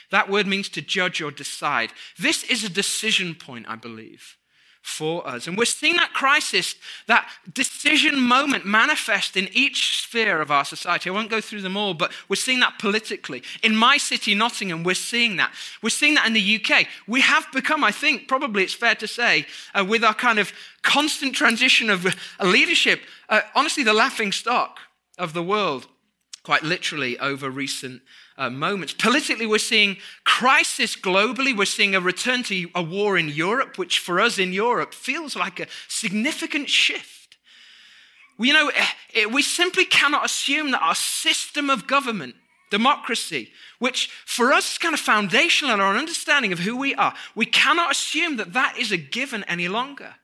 That 0.10 0.30
word 0.30 0.48
means 0.48 0.70
to 0.70 0.82
judge 0.82 1.22
or 1.22 1.30
decide. 1.30 1.92
This 2.18 2.44
is 2.44 2.64
a 2.64 2.70
decision 2.70 3.36
point, 3.36 3.68
I 3.70 3.76
believe 3.76 4.38
for 4.86 5.28
us. 5.28 5.48
And 5.48 5.58
we're 5.58 5.66
seeing 5.66 5.96
that 5.96 6.14
crisis, 6.14 6.76
that 7.08 7.28
decision 7.52 8.22
moment 8.22 8.68
manifest 8.68 9.36
in 9.36 9.50
each 9.52 10.04
sphere 10.04 10.40
of 10.42 10.52
our 10.52 10.64
society. 10.64 11.10
I 11.10 11.14
won't 11.14 11.32
go 11.32 11.42
through 11.42 11.62
them 11.62 11.76
all, 11.76 11.96
but 11.96 12.12
we're 12.30 12.36
seeing 12.36 12.60
that 12.60 12.78
politically. 12.78 13.42
In 13.64 13.76
my 13.76 13.98
city, 13.98 14.36
Nottingham, 14.36 14.84
we're 14.84 14.94
seeing 14.94 15.38
that. 15.38 15.52
We're 15.82 15.90
seeing 15.90 16.14
that 16.14 16.28
in 16.28 16.34
the 16.34 16.62
UK. 16.64 16.86
We 17.08 17.22
have 17.22 17.48
become, 17.52 17.84
I 17.84 17.92
think, 17.92 18.28
probably 18.28 18.62
it's 18.62 18.76
fair 18.76 18.94
to 18.96 19.08
say, 19.08 19.48
uh, 19.74 19.84
with 19.84 20.04
our 20.04 20.14
kind 20.14 20.38
of 20.38 20.54
constant 20.84 21.34
transition 21.34 21.90
of 21.90 22.06
uh, 22.06 22.12
leadership, 22.46 23.02
uh, 23.28 23.42
honestly, 23.56 23.84
the 23.84 23.92
laughing 23.92 24.32
stock 24.32 24.78
of 25.18 25.34
the 25.34 25.44
world, 25.44 25.88
quite 26.46 26.64
literally, 26.64 27.18
over 27.20 27.50
recent 27.50 28.02
uh, 28.38 28.50
moments. 28.50 28.94
Politically, 28.94 29.48
we're 29.48 29.58
seeing 29.58 29.98
crisis 30.24 30.96
globally. 30.96 31.58
We're 31.58 31.66
seeing 31.66 31.96
a 31.96 32.00
return 32.00 32.44
to 32.44 32.70
a 32.76 32.84
war 32.84 33.18
in 33.18 33.30
Europe, 33.30 33.78
which 33.78 34.00
for 34.00 34.22
us 34.22 34.38
in 34.38 34.54
Europe 34.54 34.94
feels 34.94 35.36
like 35.36 35.60
a 35.60 35.68
significant 35.88 36.70
shift. 36.70 37.38
We, 38.38 38.50
you 38.50 38.54
know, 38.54 38.70
eh, 38.76 38.86
eh, 39.16 39.26
we 39.26 39.42
simply 39.42 39.86
cannot 39.86 40.26
assume 40.26 40.72
that 40.72 40.84
our 40.84 40.96
system 40.96 41.70
of 41.70 41.88
government, 41.88 42.36
democracy, 42.70 43.52
which 43.80 44.10
for 44.26 44.54
us 44.54 44.74
is 44.74 44.78
kind 44.78 44.94
of 44.94 45.00
foundational 45.00 45.74
in 45.74 45.82
our 45.82 45.96
understanding 45.98 46.52
of 46.52 46.60
who 46.60 46.78
we 46.78 46.94
are, 46.96 47.14
we 47.34 47.46
cannot 47.46 47.92
assume 47.92 48.38
that 48.38 48.54
that 48.54 48.78
is 48.78 48.92
a 48.92 48.98
given 48.98 49.44
any 49.46 49.68
longer. 49.68 50.16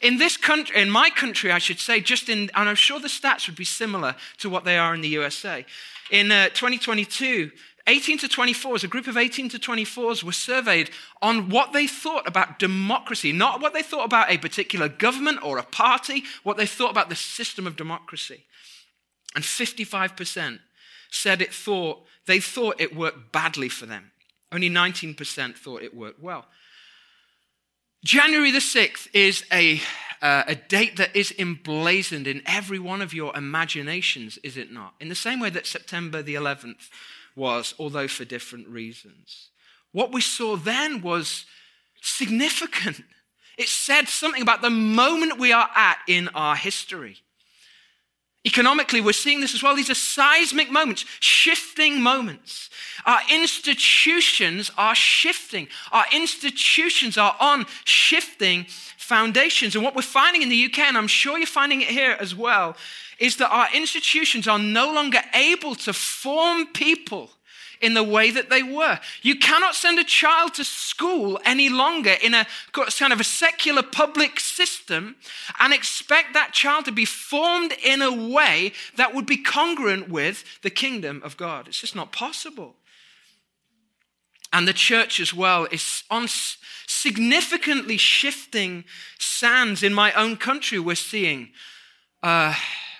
In 0.00 0.18
this 0.18 0.36
country, 0.36 0.80
in 0.80 0.90
my 0.90 1.10
country, 1.10 1.50
I 1.50 1.58
should 1.58 1.80
say, 1.80 2.00
just 2.00 2.28
in, 2.28 2.50
and 2.54 2.68
I'm 2.68 2.76
sure 2.76 3.00
the 3.00 3.08
stats 3.08 3.46
would 3.46 3.56
be 3.56 3.64
similar 3.64 4.14
to 4.38 4.48
what 4.48 4.64
they 4.64 4.78
are 4.78 4.94
in 4.94 5.00
the 5.00 5.08
USA. 5.08 5.64
In 6.10 6.30
uh, 6.30 6.48
2022, 6.50 7.50
18 7.88 8.18
to 8.18 8.28
24s, 8.28 8.84
a 8.84 8.88
group 8.88 9.06
of 9.06 9.16
18 9.16 9.48
to 9.48 9.58
24s 9.58 10.22
were 10.22 10.32
surveyed 10.32 10.90
on 11.22 11.48
what 11.48 11.72
they 11.72 11.86
thought 11.86 12.28
about 12.28 12.58
democracy, 12.58 13.32
not 13.32 13.60
what 13.60 13.72
they 13.72 13.82
thought 13.82 14.04
about 14.04 14.30
a 14.30 14.38
particular 14.38 14.88
government 14.88 15.42
or 15.42 15.58
a 15.58 15.62
party, 15.62 16.22
what 16.42 16.58
they 16.58 16.66
thought 16.66 16.90
about 16.90 17.08
the 17.08 17.16
system 17.16 17.66
of 17.66 17.76
democracy. 17.76 18.44
And 19.34 19.42
55% 19.42 20.60
said 21.10 21.40
it 21.40 21.52
thought, 21.52 22.04
they 22.26 22.40
thought 22.40 22.80
it 22.80 22.94
worked 22.94 23.32
badly 23.32 23.70
for 23.70 23.86
them. 23.86 24.12
Only 24.52 24.70
19% 24.70 25.56
thought 25.56 25.82
it 25.82 25.94
worked 25.94 26.20
well. 26.20 26.46
January 28.04 28.50
the 28.50 28.58
6th 28.58 29.08
is 29.12 29.44
a 29.52 29.80
uh, 30.20 30.42
a 30.46 30.54
date 30.54 30.96
that 30.96 31.14
is 31.14 31.32
emblazoned 31.38 32.26
in 32.26 32.42
every 32.44 32.78
one 32.78 33.02
of 33.02 33.14
your 33.14 33.36
imaginations, 33.36 34.36
is 34.38 34.56
it 34.56 34.72
not? 34.72 34.94
In 35.00 35.08
the 35.08 35.14
same 35.14 35.38
way 35.38 35.50
that 35.50 35.66
September 35.66 36.22
the 36.22 36.34
11th 36.34 36.90
was, 37.36 37.74
although 37.78 38.08
for 38.08 38.24
different 38.24 38.68
reasons. 38.68 39.50
What 39.92 40.12
we 40.12 40.20
saw 40.20 40.56
then 40.56 41.02
was 41.02 41.46
significant. 42.02 43.02
It 43.56 43.68
said 43.68 44.08
something 44.08 44.42
about 44.42 44.62
the 44.62 44.70
moment 44.70 45.38
we 45.38 45.52
are 45.52 45.68
at 45.74 45.98
in 46.08 46.28
our 46.28 46.56
history. 46.56 47.18
Economically, 48.46 49.00
we're 49.00 49.12
seeing 49.12 49.40
this 49.40 49.54
as 49.54 49.62
well. 49.62 49.74
These 49.74 49.90
are 49.90 49.94
seismic 49.94 50.70
moments, 50.70 51.04
shifting 51.20 52.00
moments. 52.00 52.70
Our 53.04 53.20
institutions 53.30 54.70
are 54.78 54.94
shifting. 54.94 55.68
Our 55.90 56.04
institutions 56.12 57.18
are 57.18 57.34
on 57.40 57.66
shifting 57.84 58.66
foundations. 58.96 59.74
And 59.74 59.82
what 59.82 59.96
we're 59.96 60.02
finding 60.02 60.42
in 60.42 60.48
the 60.48 60.64
UK, 60.66 60.78
and 60.80 60.96
I'm 60.96 61.08
sure 61.08 61.36
you're 61.36 61.46
finding 61.46 61.80
it 61.80 61.88
here 61.88 62.16
as 62.20 62.34
well, 62.34 62.76
is 63.18 63.36
that 63.36 63.50
our 63.50 63.68
institutions 63.74 64.46
are 64.46 64.58
no 64.58 64.92
longer 64.92 65.20
able 65.34 65.74
to 65.74 65.92
form 65.92 66.66
people 66.66 67.30
in 67.80 67.94
the 67.94 68.02
way 68.02 68.30
that 68.30 68.50
they 68.50 68.62
were. 68.62 68.98
You 69.22 69.38
cannot 69.38 69.74
send 69.74 69.98
a 69.98 70.04
child 70.04 70.54
to 70.54 70.64
school 70.64 71.38
any 71.44 71.68
longer 71.68 72.14
in 72.22 72.34
a 72.34 72.46
kind 72.72 73.12
of 73.12 73.20
a 73.20 73.24
secular 73.24 73.82
public 73.82 74.40
system 74.40 75.16
and 75.60 75.72
expect 75.72 76.34
that 76.34 76.52
child 76.52 76.84
to 76.86 76.92
be 76.92 77.04
formed 77.04 77.72
in 77.84 78.02
a 78.02 78.12
way 78.12 78.72
that 78.96 79.14
would 79.14 79.26
be 79.26 79.36
congruent 79.36 80.08
with 80.08 80.44
the 80.62 80.70
kingdom 80.70 81.20
of 81.24 81.36
God. 81.36 81.68
It's 81.68 81.80
just 81.80 81.96
not 81.96 82.12
possible. 82.12 82.74
And 84.52 84.66
the 84.66 84.72
church 84.72 85.20
as 85.20 85.34
well 85.34 85.66
is 85.70 86.04
on 86.10 86.26
significantly 86.86 87.98
shifting 87.98 88.84
sands 89.18 89.82
in 89.82 89.92
my 89.92 90.12
own 90.12 90.36
country. 90.36 90.78
We're 90.78 90.94
seeing. 90.94 91.50
Uh, 92.22 92.54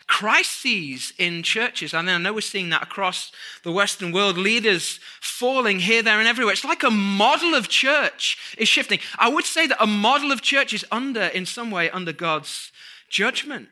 crises 0.08 1.12
in 1.18 1.44
churches. 1.44 1.94
And 1.94 2.10
I 2.10 2.18
know 2.18 2.32
we're 2.32 2.40
seeing 2.40 2.70
that 2.70 2.82
across 2.82 3.30
the 3.62 3.70
Western 3.70 4.10
world. 4.10 4.36
Leaders 4.36 4.98
falling 5.20 5.78
here, 5.78 6.02
there, 6.02 6.18
and 6.18 6.26
everywhere. 6.26 6.54
It's 6.54 6.64
like 6.64 6.82
a 6.82 6.90
model 6.90 7.54
of 7.54 7.68
church 7.68 8.56
is 8.58 8.68
shifting. 8.68 8.98
I 9.18 9.28
would 9.28 9.44
say 9.44 9.68
that 9.68 9.80
a 9.80 9.86
model 9.86 10.32
of 10.32 10.42
church 10.42 10.72
is 10.72 10.84
under, 10.90 11.22
in 11.22 11.46
some 11.46 11.70
way, 11.70 11.90
under 11.90 12.12
God's 12.12 12.72
judgment. 13.08 13.68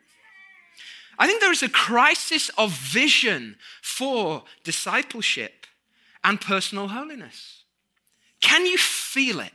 I 1.18 1.26
think 1.26 1.40
there 1.40 1.50
is 1.50 1.62
a 1.62 1.68
crisis 1.68 2.50
of 2.58 2.70
vision 2.72 3.56
for 3.80 4.44
discipleship 4.62 5.66
and 6.22 6.40
personal 6.40 6.88
holiness. 6.88 7.64
Can 8.40 8.66
you 8.66 8.76
feel 8.76 9.40
it? 9.40 9.52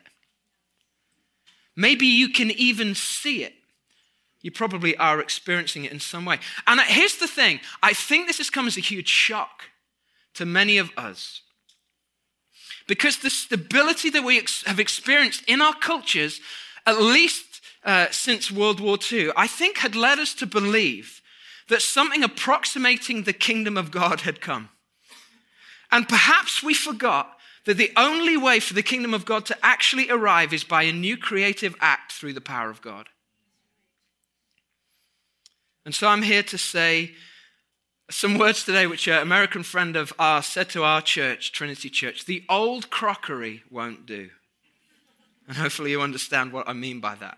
Maybe 1.75 2.07
you 2.07 2.29
can 2.29 2.49
even 2.51 2.95
see 2.95 3.43
it. 3.43 3.53
You 4.41 4.51
probably 4.51 4.97
are 4.97 5.19
experiencing 5.19 5.85
it 5.85 5.91
in 5.91 5.99
some 5.99 6.25
way. 6.25 6.39
And 6.65 6.81
here's 6.81 7.17
the 7.17 7.27
thing 7.27 7.59
I 7.83 7.93
think 7.93 8.27
this 8.27 8.39
has 8.39 8.49
come 8.49 8.67
as 8.67 8.77
a 8.77 8.81
huge 8.81 9.09
shock 9.09 9.63
to 10.35 10.45
many 10.45 10.77
of 10.77 10.91
us. 10.97 11.41
Because 12.87 13.17
the 13.17 13.29
stability 13.29 14.09
that 14.09 14.23
we 14.23 14.39
ex- 14.39 14.63
have 14.65 14.79
experienced 14.79 15.43
in 15.47 15.61
our 15.61 15.75
cultures, 15.75 16.41
at 16.85 16.99
least 16.99 17.61
uh, 17.83 18.07
since 18.11 18.51
World 18.51 18.79
War 18.79 18.97
II, 19.11 19.31
I 19.35 19.47
think 19.47 19.77
had 19.77 19.95
led 19.95 20.19
us 20.19 20.33
to 20.35 20.45
believe 20.45 21.21
that 21.69 21.81
something 21.81 22.23
approximating 22.23 23.23
the 23.23 23.33
kingdom 23.33 23.77
of 23.77 23.91
God 23.91 24.21
had 24.21 24.41
come. 24.41 24.69
And 25.91 26.07
perhaps 26.07 26.63
we 26.63 26.73
forgot 26.73 27.37
that 27.65 27.77
the 27.77 27.91
only 27.95 28.37
way 28.37 28.59
for 28.59 28.73
the 28.73 28.83
kingdom 28.83 29.13
of 29.13 29.25
God 29.25 29.45
to 29.45 29.57
actually 29.63 30.09
arrive 30.09 30.51
is 30.51 30.63
by 30.63 30.83
a 30.83 30.91
new 30.91 31.15
creative 31.15 31.75
act 31.79 32.11
through 32.11 32.33
the 32.33 32.41
power 32.41 32.69
of 32.69 32.81
God. 32.81 33.07
And 35.85 35.95
so 35.95 36.07
I'm 36.07 36.21
here 36.21 36.43
to 36.43 36.57
say 36.57 37.11
some 38.09 38.37
words 38.37 38.63
today 38.63 38.87
which 38.87 39.07
an 39.07 39.21
American 39.21 39.63
friend 39.63 39.95
of 39.95 40.13
ours 40.19 40.45
said 40.45 40.69
to 40.69 40.83
our 40.83 41.01
church, 41.01 41.51
Trinity 41.51 41.89
Church. 41.89 42.25
The 42.25 42.43
old 42.49 42.89
crockery 42.89 43.63
won't 43.71 44.05
do. 44.05 44.29
And 45.47 45.57
hopefully 45.57 45.91
you 45.91 46.01
understand 46.01 46.53
what 46.53 46.69
I 46.69 46.73
mean 46.73 46.99
by 46.99 47.15
that. 47.15 47.37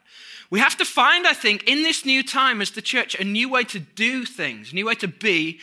We 0.50 0.60
have 0.60 0.78
to 0.78 0.86
find, 0.86 1.26
I 1.26 1.34
think, 1.34 1.64
in 1.64 1.84
this 1.84 2.06
new 2.06 2.22
time 2.22 2.62
as 2.62 2.72
the 2.72 2.82
church, 2.82 3.16
a 3.16 3.24
new 3.24 3.50
way 3.50 3.64
to 3.66 3.80
do 3.80 4.26
things, 4.26 4.72
a 4.72 4.76
new 4.76 4.86
way 4.86 4.96
to 4.96 5.08
be. 5.08 5.60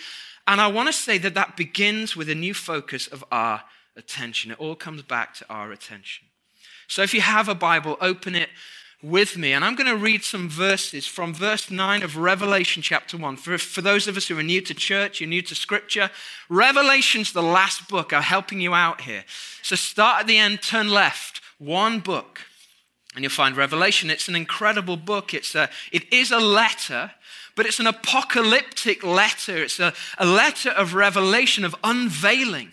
And 0.46 0.60
I 0.60 0.68
want 0.68 0.88
to 0.88 0.92
say 0.92 1.18
that 1.18 1.34
that 1.34 1.56
begins 1.56 2.16
with 2.16 2.28
a 2.28 2.34
new 2.34 2.54
focus 2.54 3.06
of 3.06 3.24
our 3.30 3.62
attention. 3.96 4.50
It 4.50 4.58
all 4.58 4.74
comes 4.74 5.02
back 5.02 5.34
to 5.34 5.46
our 5.50 5.70
attention. 5.70 6.26
So 6.88 7.02
if 7.02 7.14
you 7.14 7.20
have 7.20 7.48
a 7.48 7.54
Bible, 7.54 7.98
open 8.00 8.34
it 8.34 8.48
with 9.02 9.36
me. 9.36 9.52
And 9.52 9.64
I'm 9.64 9.74
going 9.74 9.86
to 9.86 9.96
read 9.96 10.24
some 10.24 10.48
verses 10.48 11.06
from 11.06 11.32
verse 11.32 11.70
9 11.70 12.02
of 12.02 12.16
Revelation 12.16 12.82
chapter 12.82 13.16
1. 13.16 13.36
For, 13.36 13.56
for 13.56 13.80
those 13.80 14.06
of 14.06 14.16
us 14.16 14.28
who 14.28 14.38
are 14.38 14.42
new 14.42 14.60
to 14.60 14.74
church, 14.74 15.20
you're 15.20 15.28
new 15.28 15.42
to 15.42 15.54
scripture, 15.54 16.10
Revelation's 16.48 17.32
the 17.32 17.42
last 17.42 17.88
book. 17.88 18.12
I'm 18.12 18.22
helping 18.22 18.60
you 18.60 18.74
out 18.74 19.02
here. 19.02 19.24
So 19.62 19.76
start 19.76 20.20
at 20.20 20.26
the 20.26 20.38
end, 20.38 20.62
turn 20.62 20.90
left, 20.90 21.40
one 21.58 22.00
book. 22.00 22.40
And 23.14 23.24
you'll 23.24 23.30
find 23.30 23.56
Revelation. 23.56 24.10
It's 24.10 24.28
an 24.28 24.36
incredible 24.36 24.96
book. 24.96 25.34
It's 25.34 25.54
a, 25.54 25.68
it 25.90 26.12
is 26.12 26.30
a 26.30 26.38
letter, 26.38 27.12
but 27.56 27.66
it's 27.66 27.80
an 27.80 27.86
apocalyptic 27.86 29.02
letter. 29.02 29.56
It's 29.56 29.80
a, 29.80 29.92
a 30.18 30.26
letter 30.26 30.70
of 30.70 30.94
revelation, 30.94 31.64
of 31.64 31.74
unveiling. 31.82 32.72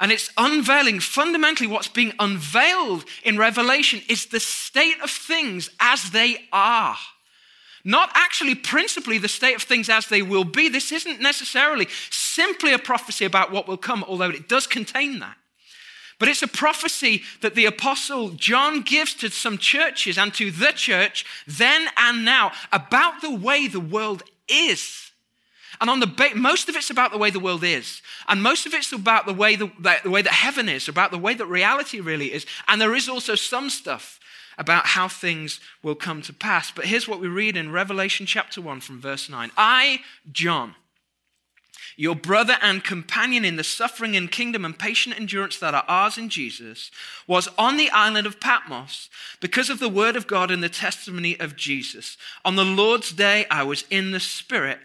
And 0.00 0.10
it's 0.10 0.30
unveiling. 0.36 1.00
Fundamentally, 1.00 1.66
what's 1.66 1.88
being 1.88 2.12
unveiled 2.18 3.04
in 3.22 3.38
Revelation 3.38 4.02
is 4.08 4.26
the 4.26 4.40
state 4.40 5.00
of 5.02 5.10
things 5.10 5.70
as 5.80 6.10
they 6.10 6.46
are. 6.52 6.96
Not 7.84 8.10
actually, 8.14 8.54
principally, 8.54 9.18
the 9.18 9.28
state 9.28 9.56
of 9.56 9.62
things 9.62 9.88
as 9.88 10.06
they 10.06 10.22
will 10.22 10.44
be. 10.44 10.68
This 10.68 10.90
isn't 10.90 11.20
necessarily 11.20 11.86
simply 12.10 12.72
a 12.72 12.78
prophecy 12.78 13.26
about 13.26 13.52
what 13.52 13.68
will 13.68 13.76
come, 13.76 14.02
although 14.04 14.30
it 14.30 14.48
does 14.48 14.66
contain 14.66 15.18
that. 15.18 15.36
But 16.18 16.28
it's 16.28 16.42
a 16.42 16.48
prophecy 16.48 17.22
that 17.42 17.54
the 17.54 17.66
apostle 17.66 18.30
John 18.30 18.80
gives 18.82 19.14
to 19.14 19.30
some 19.30 19.58
churches 19.58 20.16
and 20.16 20.32
to 20.34 20.50
the 20.50 20.72
church 20.72 21.26
then 21.46 21.88
and 21.96 22.24
now 22.24 22.52
about 22.72 23.20
the 23.20 23.34
way 23.34 23.66
the 23.66 23.80
world 23.80 24.22
is. 24.48 25.03
And 25.80 25.90
on 25.90 26.00
the 26.00 26.06
ba- 26.06 26.34
most 26.34 26.68
of 26.68 26.76
it's 26.76 26.90
about 26.90 27.12
the 27.12 27.18
way 27.18 27.30
the 27.30 27.40
world 27.40 27.64
is. 27.64 28.02
And 28.28 28.42
most 28.42 28.66
of 28.66 28.74
it's 28.74 28.92
about 28.92 29.26
the 29.26 29.34
way, 29.34 29.56
the, 29.56 29.70
the 30.02 30.10
way 30.10 30.22
that 30.22 30.32
heaven 30.32 30.68
is, 30.68 30.88
about 30.88 31.10
the 31.10 31.18
way 31.18 31.34
that 31.34 31.46
reality 31.46 32.00
really 32.00 32.32
is. 32.32 32.46
And 32.68 32.80
there 32.80 32.94
is 32.94 33.08
also 33.08 33.34
some 33.34 33.70
stuff 33.70 34.20
about 34.58 34.86
how 34.86 35.08
things 35.08 35.60
will 35.82 35.94
come 35.94 36.22
to 36.22 36.32
pass. 36.32 36.70
But 36.70 36.86
here's 36.86 37.08
what 37.08 37.20
we 37.20 37.28
read 37.28 37.56
in 37.56 37.72
Revelation 37.72 38.26
chapter 38.26 38.60
1 38.60 38.80
from 38.80 39.00
verse 39.00 39.28
9 39.28 39.50
I, 39.56 40.00
John, 40.30 40.74
your 41.96 42.16
brother 42.16 42.56
and 42.60 42.82
companion 42.82 43.44
in 43.44 43.56
the 43.56 43.64
suffering 43.64 44.16
and 44.16 44.30
kingdom 44.30 44.64
and 44.64 44.78
patient 44.78 45.18
endurance 45.18 45.58
that 45.58 45.74
are 45.74 45.84
ours 45.86 46.18
in 46.18 46.28
Jesus, 46.28 46.90
was 47.26 47.48
on 47.56 47.76
the 47.76 47.90
island 47.90 48.26
of 48.26 48.40
Patmos 48.40 49.08
because 49.40 49.70
of 49.70 49.78
the 49.78 49.88
word 49.88 50.16
of 50.16 50.26
God 50.26 50.50
and 50.50 50.62
the 50.62 50.68
testimony 50.68 51.38
of 51.38 51.56
Jesus. 51.56 52.16
On 52.44 52.56
the 52.56 52.64
Lord's 52.64 53.12
day, 53.12 53.46
I 53.50 53.62
was 53.62 53.84
in 53.90 54.10
the 54.10 54.20
Spirit 54.20 54.78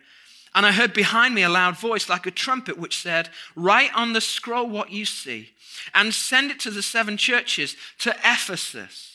and 0.56 0.66
I 0.66 0.72
heard 0.72 0.94
behind 0.94 1.36
me 1.36 1.44
a 1.44 1.50
loud 1.50 1.78
voice 1.78 2.10
like 2.10 2.26
a 2.26 2.32
trumpet 2.32 2.78
which 2.78 3.02
said, 3.02 3.30
Write 3.56 3.94
on 3.96 4.14
the 4.14 4.22
scroll 4.22 4.68
what 4.68 4.92
you 4.92 5.06
see 5.06 5.50
and 5.94 6.14
send 6.14 6.52
it 6.52 6.60
to 6.62 6.72
the 6.72 6.82
seven 6.82 7.18
churches 7.18 7.76
to 8.00 8.16
Ephesus, 8.24 9.09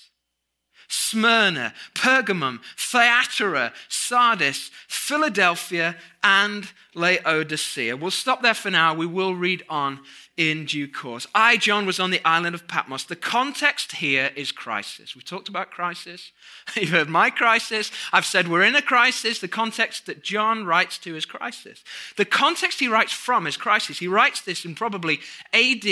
Smyrna, 0.94 1.74
Pergamum, 1.94 2.60
Thyatira, 2.76 3.72
Sardis, 3.88 4.70
Philadelphia, 4.86 5.96
and 6.22 6.70
Laodicea. 6.94 7.96
We'll 7.96 8.10
stop 8.12 8.42
there 8.42 8.54
for 8.54 8.70
now. 8.70 8.94
We 8.94 9.06
will 9.06 9.34
read 9.34 9.64
on 9.68 10.00
in 10.36 10.64
due 10.64 10.88
course. 10.88 11.26
I, 11.34 11.56
John, 11.56 11.84
was 11.84 11.98
on 11.98 12.10
the 12.10 12.24
island 12.24 12.54
of 12.54 12.68
Patmos. 12.68 13.04
The 13.04 13.16
context 13.16 13.96
here 13.96 14.30
is 14.36 14.52
crisis. 14.52 15.14
We 15.14 15.22
talked 15.22 15.48
about 15.48 15.70
crisis. 15.70 16.30
You've 16.76 16.90
heard 16.90 17.08
my 17.08 17.30
crisis. 17.30 17.90
I've 18.12 18.24
said 18.24 18.48
we're 18.48 18.62
in 18.62 18.76
a 18.76 18.82
crisis. 18.82 19.40
The 19.40 19.48
context 19.48 20.06
that 20.06 20.22
John 20.22 20.64
writes 20.64 20.98
to 20.98 21.16
is 21.16 21.26
crisis. 21.26 21.82
The 22.16 22.24
context 22.24 22.80
he 22.80 22.88
writes 22.88 23.12
from 23.12 23.46
is 23.46 23.56
crisis. 23.56 23.98
He 23.98 24.08
writes 24.08 24.40
this 24.40 24.64
in 24.64 24.74
probably 24.74 25.20
AD 25.52 25.84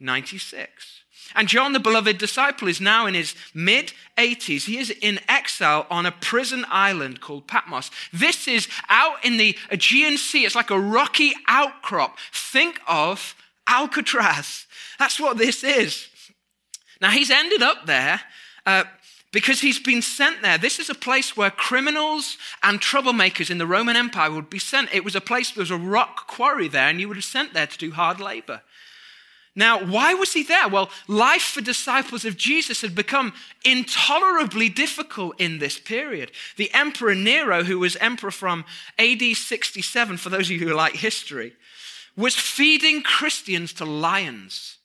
96. 0.00 1.02
And 1.34 1.48
John, 1.48 1.72
the 1.72 1.80
beloved 1.80 2.18
disciple, 2.18 2.68
is 2.68 2.80
now 2.80 3.06
in 3.06 3.14
his 3.14 3.34
mid 3.52 3.92
80s. 4.16 4.64
He 4.64 4.78
is 4.78 4.90
in 4.90 5.20
exile 5.28 5.86
on 5.90 6.06
a 6.06 6.12
prison 6.12 6.64
island 6.68 7.20
called 7.20 7.46
Patmos. 7.46 7.90
This 8.12 8.48
is 8.48 8.68
out 8.88 9.24
in 9.24 9.36
the 9.36 9.56
Aegean 9.70 10.16
Sea. 10.18 10.44
It's 10.44 10.54
like 10.54 10.70
a 10.70 10.80
rocky 10.80 11.32
outcrop. 11.48 12.18
Think 12.32 12.80
of 12.86 13.34
Alcatraz. 13.66 14.66
That's 14.98 15.20
what 15.20 15.36
this 15.38 15.64
is. 15.64 16.08
Now, 17.00 17.10
he's 17.10 17.30
ended 17.30 17.62
up 17.62 17.86
there 17.86 18.20
uh, 18.64 18.84
because 19.32 19.60
he's 19.60 19.78
been 19.78 20.00
sent 20.00 20.40
there. 20.40 20.56
This 20.56 20.78
is 20.78 20.88
a 20.88 20.94
place 20.94 21.36
where 21.36 21.50
criminals 21.50 22.38
and 22.62 22.80
troublemakers 22.80 23.50
in 23.50 23.58
the 23.58 23.66
Roman 23.66 23.96
Empire 23.96 24.30
would 24.30 24.48
be 24.48 24.58
sent. 24.58 24.94
It 24.94 25.04
was 25.04 25.14
a 25.14 25.20
place, 25.20 25.50
there 25.50 25.62
was 25.62 25.70
a 25.70 25.76
rock 25.76 26.26
quarry 26.26 26.68
there, 26.68 26.88
and 26.88 27.00
you 27.00 27.08
would 27.08 27.18
have 27.18 27.24
sent 27.24 27.52
there 27.52 27.66
to 27.66 27.78
do 27.78 27.90
hard 27.90 28.20
labor. 28.20 28.62
Now, 29.58 29.82
why 29.82 30.12
was 30.12 30.34
he 30.34 30.42
there? 30.42 30.68
Well, 30.68 30.90
life 31.08 31.42
for 31.42 31.62
disciples 31.62 32.26
of 32.26 32.36
Jesus 32.36 32.82
had 32.82 32.94
become 32.94 33.32
intolerably 33.64 34.68
difficult 34.68 35.40
in 35.40 35.58
this 35.58 35.78
period. 35.78 36.30
The 36.56 36.72
Emperor 36.74 37.14
Nero, 37.14 37.64
who 37.64 37.78
was 37.78 37.96
emperor 37.96 38.30
from 38.30 38.66
AD 38.98 39.22
67, 39.22 40.18
for 40.18 40.28
those 40.28 40.48
of 40.48 40.50
you 40.50 40.68
who 40.68 40.74
like 40.74 40.96
history, 40.96 41.54
was 42.16 42.36
feeding 42.36 43.02
Christians 43.02 43.72
to 43.74 43.86
lions. 43.86 44.75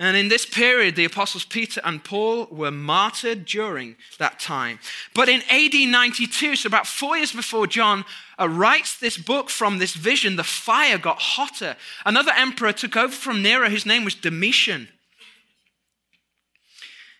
And 0.00 0.16
in 0.16 0.28
this 0.28 0.46
period, 0.46 0.94
the 0.94 1.04
apostles 1.04 1.44
Peter 1.44 1.80
and 1.82 2.04
Paul 2.04 2.46
were 2.52 2.70
martyred 2.70 3.44
during 3.44 3.96
that 4.18 4.38
time. 4.38 4.78
But 5.12 5.28
in 5.28 5.42
AD 5.50 5.74
92, 5.74 6.54
so 6.54 6.68
about 6.68 6.86
four 6.86 7.16
years 7.16 7.32
before 7.32 7.66
John 7.66 8.04
uh, 8.38 8.48
writes 8.48 8.96
this 8.98 9.18
book 9.18 9.50
from 9.50 9.78
this 9.78 9.94
vision, 9.94 10.36
the 10.36 10.44
fire 10.44 10.98
got 10.98 11.18
hotter. 11.20 11.74
Another 12.06 12.30
emperor 12.36 12.72
took 12.72 12.96
over 12.96 13.12
from 13.12 13.42
Nero. 13.42 13.68
His 13.68 13.84
name 13.84 14.04
was 14.04 14.14
Domitian. 14.14 14.88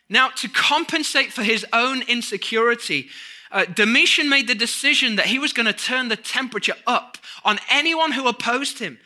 Now, 0.09 0.31
to 0.37 0.49
compensate 0.49 1.33
for 1.33 1.43
his 1.43 1.67
own 1.73 2.03
insecurity, 2.03 3.09
uh, 3.51 3.65
Domitian 3.65 4.29
made 4.29 4.47
the 4.47 4.55
decision 4.55 5.17
that 5.17 5.27
he 5.27 5.41
was 5.41 5.53
going 5.53 5.67
to 5.67 5.73
turn 5.73 6.09
the 6.09 6.17
temperature 6.17 6.77
up 6.87 7.19
on 7.45 7.59
anyone 7.71 8.13
who 8.13 8.29
opposed 8.29 8.79
him. 8.79 8.99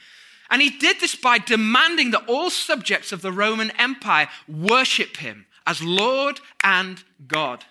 And 0.53 0.61
he 0.61 0.69
did 0.69 1.01
this 1.01 1.15
by 1.15 1.39
demanding 1.39 2.11
that 2.11 2.29
all 2.29 2.51
subjects 2.51 3.11
of 3.11 3.23
the 3.23 3.33
Roman 3.33 3.71
Empire 3.79 4.29
worship 4.47 5.17
him 5.17 5.47
as 5.67 5.83
Lord 5.83 6.41
and 6.63 7.03
God. 7.27 7.65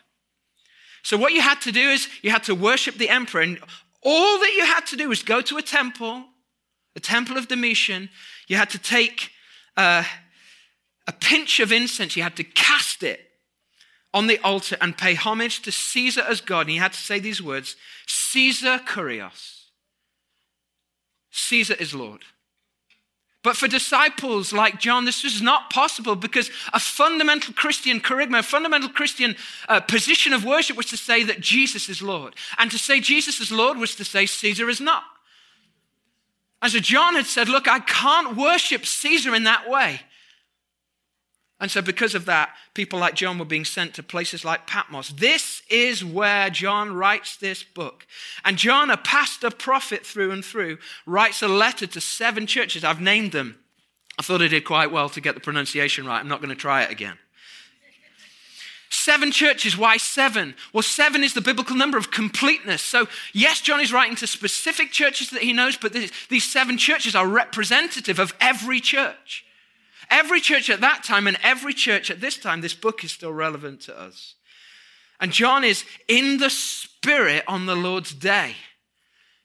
So, 1.04 1.16
what 1.16 1.32
you 1.32 1.42
had 1.42 1.62
to 1.62 1.72
do 1.72 1.92
is 1.92 2.10
you 2.24 2.32
had 2.32 2.44
to 2.46 2.56
worship 2.56 2.96
the 2.96 3.10
emperor, 3.10 3.42
and 3.42 3.60
all 4.02 4.40
that 4.40 4.54
you 4.58 4.66
had 4.66 4.88
to 4.88 4.98
do 4.98 5.10
was 5.10 5.22
go 5.22 5.42
to 5.42 5.58
a 5.58 5.62
temple, 5.62 6.26
the 6.96 7.00
temple 7.00 7.38
of 7.38 7.48
Domitian. 7.48 8.10
You 8.48 8.58
had 8.58 8.72
to 8.72 8.80
take 8.80 9.30
uh, 9.78 10.04
a 11.08 11.12
pinch 11.12 11.60
of 11.60 11.72
incense, 11.72 12.16
you 12.16 12.24
had 12.24 12.36
to 12.38 12.44
cast 12.44 13.04
it 13.04 13.20
on 14.12 14.26
the 14.26 14.40
altar 14.40 14.76
and 14.82 14.98
pay 14.98 15.14
homage 15.14 15.62
to 15.62 15.72
Caesar 15.72 16.22
as 16.22 16.42
God. 16.42 16.62
And 16.62 16.74
you 16.74 16.82
had 16.82 16.94
to 16.94 17.00
say 17.00 17.20
these 17.20 17.44
words 17.44 17.76
Caesar 18.08 18.80
Kurios. 18.80 19.66
Caesar 21.30 21.76
is 21.76 21.94
Lord. 21.94 22.24
But 23.44 23.58
for 23.58 23.68
disciples 23.68 24.54
like 24.54 24.80
John, 24.80 25.06
this 25.06 25.24
was 25.24 25.42
not 25.42 25.72
possible 25.72 26.16
because 26.16 26.52
a 26.74 26.80
fundamental 26.80 27.54
Christian 27.56 28.00
charisma, 28.00 28.40
a 28.40 28.44
fundamental 28.44 28.90
Christian 28.90 29.36
uh, 29.68 29.80
position 29.80 30.32
of 30.32 30.46
worship 30.46 30.78
was 30.78 30.86
to 30.88 30.98
say 30.98 31.24
that 31.24 31.40
Jesus 31.40 31.90
is 31.90 32.04
Lord. 32.04 32.36
And 32.60 32.70
to 32.70 32.78
say 32.78 33.00
Jesus 33.00 33.40
is 33.40 33.52
Lord 33.52 33.78
was 33.78 33.96
to 33.96 34.06
say 34.06 34.28
Caesar 34.28 34.70
is 34.70 34.80
not. 34.80 35.04
And 36.62 36.72
so 36.72 36.80
John 36.80 37.16
had 37.16 37.26
said, 37.26 37.50
Look, 37.50 37.68
I 37.68 37.80
can't 37.80 38.38
worship 38.38 38.86
Caesar 38.86 39.34
in 39.34 39.46
that 39.46 39.68
way. 39.68 40.02
And 41.62 41.70
so, 41.70 41.80
because 41.80 42.16
of 42.16 42.26
that, 42.26 42.56
people 42.74 42.98
like 42.98 43.14
John 43.14 43.38
were 43.38 43.46
being 43.46 43.66
sent 43.66 43.94
to 43.94 44.04
places 44.04 44.44
like 44.44 44.66
Patmos. 44.66 45.10
This 45.10 45.62
is 45.70 46.04
where 46.04 46.50
John 46.50 46.92
writes 46.92 47.38
this 47.38 47.62
book. 47.62 48.08
And 48.44 48.58
John, 48.58 48.90
a 48.90 48.98
pastor 48.98 49.52
prophet 49.52 50.04
through 50.04 50.32
and 50.32 50.44
through, 50.44 50.80
writes 51.06 51.44
a 51.44 51.48
letter 51.48 51.86
to 51.86 52.02
seven 52.02 52.48
churches. 52.48 52.84
I've 52.84 53.00
named 53.00 53.32
them. 53.32 53.60
I 54.18 54.24
thought 54.24 54.42
I 54.42 54.48
did 54.48 54.66
quite 54.66 54.92
well 54.92 55.08
to 55.10 55.22
get 55.22 55.36
the 55.36 55.40
pronunciation 55.40 56.08
right. 56.08 56.20
I'm 56.20 56.28
not 56.28 56.42
going 56.42 56.50
to 56.50 56.56
try 56.56 56.82
it 56.82 56.90
again. 56.90 57.20
Seven 58.90 59.32
churches. 59.32 59.78
Why 59.78 59.98
seven? 59.98 60.56
Well, 60.74 60.82
seven 60.82 61.24
is 61.24 61.36
the 61.36 61.42
biblical 61.42 61.76
number 61.76 62.00
of 62.00 62.10
completeness. 62.10 62.82
So, 62.82 63.08
yes, 63.34 63.62
John 63.62 63.80
is 63.80 63.94
writing 63.94 64.16
to 64.18 64.26
specific 64.26 64.92
churches 64.92 65.30
that 65.30 65.44
he 65.44 65.54
knows, 65.54 65.78
but 65.78 65.94
these 65.94 66.52
seven 66.52 66.80
churches 66.80 67.14
are 67.14 67.28
representative 67.28 68.18
of 68.18 68.34
every 68.42 68.80
church. 68.80 69.46
Every 70.12 70.42
church 70.42 70.70
at 70.70 70.82
that 70.82 71.04
time 71.04 71.26
and 71.26 71.38
every 71.42 71.74
church 71.74 72.12
at 72.12 72.20
this 72.20 72.38
time, 72.38 72.60
this 72.60 72.74
book 72.74 73.04
is 73.04 73.14
still 73.14 73.32
relevant 73.32 73.80
to 73.82 73.98
us. 73.98 74.36
And 75.22 75.32
John 75.32 75.64
is 75.64 75.86
in 76.08 76.38
the 76.38 76.50
Spirit 76.50 77.44
on 77.48 77.66
the 77.66 77.76
Lord's 77.76 78.14
day. 78.14 78.56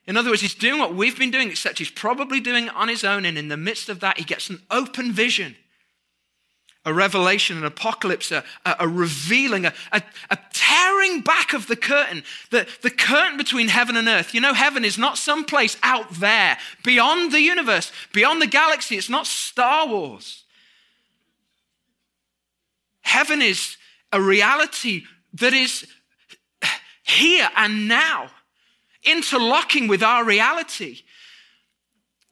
In 0.05 0.17
other 0.17 0.29
words, 0.29 0.41
he's 0.41 0.55
doing 0.55 0.79
what 0.79 0.93
we've 0.93 1.17
been 1.17 1.31
doing, 1.31 1.49
except 1.49 1.79
he's 1.79 1.89
probably 1.89 2.39
doing 2.39 2.65
it 2.67 2.75
on 2.75 2.89
his 2.89 3.03
own. 3.03 3.25
And 3.25 3.37
in 3.37 3.47
the 3.47 3.57
midst 3.57 3.87
of 3.87 4.01
that, 4.01 4.17
he 4.17 4.25
gets 4.25 4.49
an 4.49 4.61
open 4.69 5.11
vision, 5.11 5.55
a 6.85 6.93
revelation, 6.93 7.57
an 7.57 7.65
apocalypse, 7.65 8.31
a, 8.31 8.43
a, 8.65 8.75
a 8.81 8.87
revealing, 8.87 9.65
a, 9.65 9.73
a, 9.91 10.37
tearing 10.53 11.21
back 11.21 11.53
of 11.53 11.67
the 11.67 11.75
curtain, 11.75 12.23
the, 12.51 12.67
the 12.81 12.89
curtain 12.89 13.37
between 13.37 13.67
heaven 13.67 13.95
and 13.95 14.07
earth. 14.07 14.33
You 14.33 14.41
know, 14.41 14.53
heaven 14.53 14.83
is 14.83 14.97
not 14.97 15.17
some 15.17 15.45
place 15.45 15.77
out 15.83 16.09
there, 16.11 16.57
beyond 16.83 17.31
the 17.31 17.41
universe, 17.41 17.91
beyond 18.13 18.41
the 18.41 18.47
galaxy. 18.47 18.97
It's 18.97 19.09
not 19.09 19.27
Star 19.27 19.87
Wars. 19.87 20.43
Heaven 23.07 23.41
is 23.41 23.77
a 24.11 24.21
reality 24.21 25.03
that 25.35 25.53
is 25.53 25.87
here 27.03 27.47
and 27.55 27.87
now, 27.87 28.29
interlocking 29.01 29.87
with 29.87 30.03
our 30.03 30.25
reality. 30.25 31.03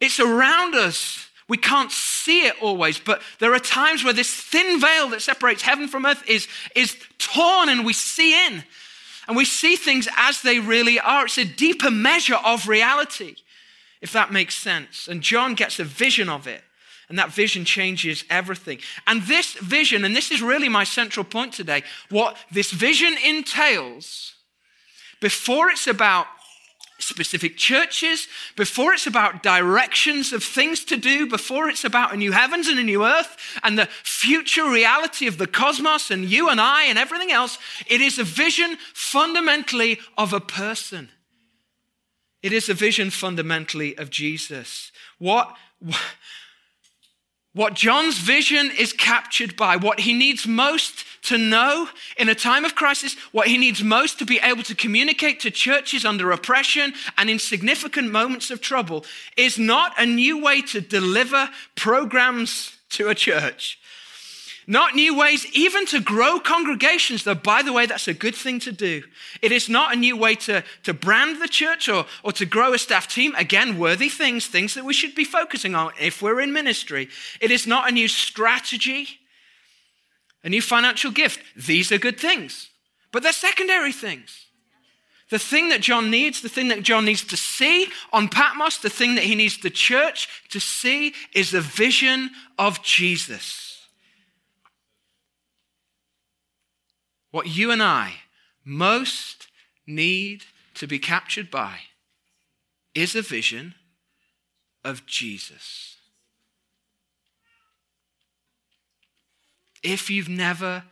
It's 0.02 0.20
around 0.20 0.76
us. 0.76 1.30
We 1.48 1.56
can't 1.56 1.94
see 1.94 2.42
it 2.46 2.56
always, 2.62 3.00
but 3.00 3.22
there 3.40 3.54
are 3.54 3.60
times 3.60 4.04
where 4.04 4.12
this 4.12 4.30
thin 4.30 4.82
veil 4.82 5.08
that 5.12 5.22
separates 5.22 5.62
heaven 5.62 5.88
from 5.88 6.06
earth 6.06 6.28
is, 6.28 6.50
is 6.76 6.98
torn 7.20 7.70
and 7.70 7.86
we 7.86 7.94
see 7.94 8.46
in. 8.46 8.62
And 9.30 9.38
we 9.38 9.46
see 9.46 9.78
things 9.78 10.10
as 10.18 10.42
they 10.42 10.60
really 10.60 11.00
are. 11.00 11.24
It's 11.24 11.38
a 11.38 11.46
deeper 11.46 11.90
measure 11.90 12.36
of 12.44 12.68
reality, 12.68 13.36
if 14.02 14.12
that 14.12 14.34
makes 14.34 14.56
sense. 14.56 15.08
And 15.08 15.22
John 15.22 15.56
gets 15.56 15.80
a 15.80 15.86
vision 15.86 16.28
of 16.28 16.48
it. 16.48 16.64
And 17.10 17.20
that 17.20 17.32
vision 17.32 17.66
changes 17.66 18.24
everything. 18.30 18.80
And 19.06 19.22
this 19.24 19.54
vision, 19.54 20.04
and 20.06 20.16
this 20.16 20.32
is 20.32 20.42
really 20.42 20.70
my 20.70 20.84
central 20.84 21.24
point 21.24 21.54
today, 21.54 21.84
what 22.10 22.38
this 22.52 22.72
vision 22.72 23.16
entails, 23.24 24.36
before 25.22 25.70
it's 25.70 25.88
about 25.88 26.28
specific 26.98 27.58
churches, 27.58 28.28
before 28.56 28.94
it's 28.94 29.06
about 29.06 29.44
directions 29.44 30.34
of 30.34 30.44
things 30.44 30.84
to 30.86 30.98
do, 30.98 31.28
before 31.28 31.70
it's 31.70 31.84
about 31.84 32.14
a 32.14 32.18
new 32.18 32.32
heavens 32.32 32.68
and 32.68 32.80
a 32.80 32.84
new 32.84 33.06
earth 33.06 33.60
and 33.64 33.78
the 33.78 33.88
future 34.04 34.70
reality 34.70 35.28
of 35.28 35.38
the 35.38 35.48
cosmos 35.48 36.10
and 36.10 36.26
you 36.26 36.50
and 36.50 36.60
I 36.60 36.86
and 36.86 36.98
everything 36.98 37.32
else, 37.32 37.58
it 37.88 38.02
is 38.02 38.18
a 38.18 38.24
vision 38.24 38.78
fundamentally 38.94 40.00
of 40.18 40.34
a 40.34 40.40
person. 40.40 41.10
It 42.42 42.54
is 42.54 42.70
a 42.70 42.74
vision 42.74 43.10
fundamentally 43.10 43.98
of 43.98 44.10
Jesus. 44.10 44.92
What, 45.18 45.56
what 47.56 47.74
John's 47.74 48.20
vision 48.20 48.70
is 48.78 48.92
captured 48.92 49.56
by, 49.56 49.78
what 49.78 50.02
he 50.02 50.14
needs 50.14 50.46
most 50.46 51.06
to 51.24 51.38
know 51.38 51.88
in 52.18 52.28
a 52.28 52.36
time 52.36 52.66
of 52.66 52.76
crisis, 52.76 53.16
what 53.32 53.48
he 53.48 53.58
needs 53.58 53.82
most 53.82 54.20
to 54.20 54.26
be 54.26 54.40
able 54.44 54.62
to 54.64 54.76
communicate 54.76 55.40
to 55.40 55.50
churches 55.50 56.04
under 56.04 56.32
oppression 56.32 56.94
and 57.18 57.30
in 57.30 57.40
significant 57.40 58.12
moments 58.12 58.52
of 58.52 58.60
trouble, 58.60 59.06
is 59.38 59.58
not 59.58 59.94
a 59.98 60.06
new 60.06 60.44
way 60.44 60.62
to 60.62 60.82
deliver 60.82 61.50
programs 61.76 62.78
to 62.90 63.08
a 63.08 63.16
church. 63.16 63.80
Not 64.68 64.96
new 64.96 65.16
ways, 65.16 65.46
even 65.54 65.86
to 65.88 66.00
grow 66.00 66.40
congregations, 66.40 67.24
though, 67.24 67.36
by 67.36 67.62
the 67.62 67.72
way, 67.72 67.86
that's 67.86 68.08
a 68.08 68.16
good 68.16 68.34
thing 68.34 68.60
to 68.62 68.72
do. 68.72 69.04
It 69.44 69.52
is 69.52 69.70
not 69.70 69.94
a 69.94 69.96
new 69.96 70.18
way 70.18 70.34
to, 70.36 70.64
to 70.84 70.94
brand 70.94 71.40
the 71.40 71.48
church 71.48 71.88
or, 71.88 72.06
or 72.24 72.32
to 72.32 72.48
grow 72.48 72.74
a 72.74 72.80
staff 72.80 73.08
team. 73.08 73.36
Again, 73.36 73.78
worthy 73.78 74.10
things, 74.10 74.48
things 74.48 74.74
that 74.74 74.84
we 74.84 74.94
should 74.94 75.14
be 75.14 75.24
focusing 75.24 75.76
on 75.76 75.92
if 76.02 76.22
we're 76.22 76.42
in 76.42 76.52
ministry. 76.52 77.10
It 77.40 77.52
is 77.52 77.68
not 77.68 77.90
a 77.90 77.94
new 77.94 78.08
strategy, 78.08 79.20
a 80.44 80.50
new 80.50 80.64
financial 80.64 81.12
gift. 81.12 81.42
These 81.56 81.92
are 81.92 82.00
good 82.00 82.20
things, 82.20 82.70
but 83.12 83.22
they're 83.22 83.34
secondary 83.34 83.92
things. 83.92 84.48
The 85.30 85.40
thing 85.40 85.70
that 85.70 85.82
John 85.82 86.10
needs, 86.10 86.42
the 86.42 86.50
thing 86.50 86.70
that 86.70 86.84
John 86.84 87.06
needs 87.06 87.24
to 87.26 87.38
see 87.38 87.88
on 88.14 88.30
Patmos, 88.30 88.80
the 88.80 88.90
thing 88.90 89.16
that 89.16 89.24
he 89.24 89.36
needs 89.36 89.60
the 89.60 89.72
church 89.72 90.28
to 90.50 90.60
see 90.60 91.14
is 91.34 91.52
the 91.52 91.62
vision 91.62 92.32
of 92.58 92.82
Jesus. 92.84 93.65
What 97.36 97.48
you 97.48 97.70
and 97.70 97.84
I 97.84 98.14
most 98.64 99.48
need 99.86 100.46
to 100.76 100.88
be 100.88 101.00
captured 101.00 101.52
by 101.52 101.80
is 102.94 103.14
a 103.14 103.22
vision 103.22 103.76
of 104.86 105.06
Jesus. 105.06 105.98
If 109.84 110.10
you've 110.10 110.30
never, 110.30 110.86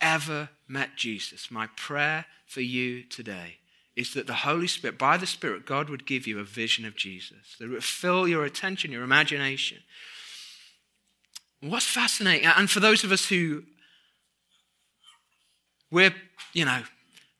ever 0.00 0.48
met 0.66 0.96
Jesus, 0.96 1.50
my 1.50 1.66
prayer 1.76 2.24
for 2.46 2.62
you 2.62 3.02
today 3.02 3.58
is 3.94 4.14
that 4.14 4.26
the 4.26 4.32
Holy 4.32 4.68
Spirit, 4.68 4.98
by 4.98 5.18
the 5.18 5.26
Spirit, 5.26 5.66
God 5.66 5.90
would 5.90 6.06
give 6.06 6.26
you 6.26 6.38
a 6.38 6.42
vision 6.44 6.86
of 6.86 6.96
Jesus, 6.96 7.56
that 7.60 7.68
would 7.68 7.84
fill 7.84 8.26
your 8.26 8.46
attention, 8.46 8.92
your 8.92 9.04
imagination. 9.04 9.80
What's 11.60 11.84
fascinating, 11.84 12.46
and 12.46 12.70
for 12.70 12.80
those 12.80 13.04
of 13.04 13.12
us 13.12 13.28
who 13.28 13.64
we're, 15.92 16.14
you 16.52 16.64
know, 16.64 16.82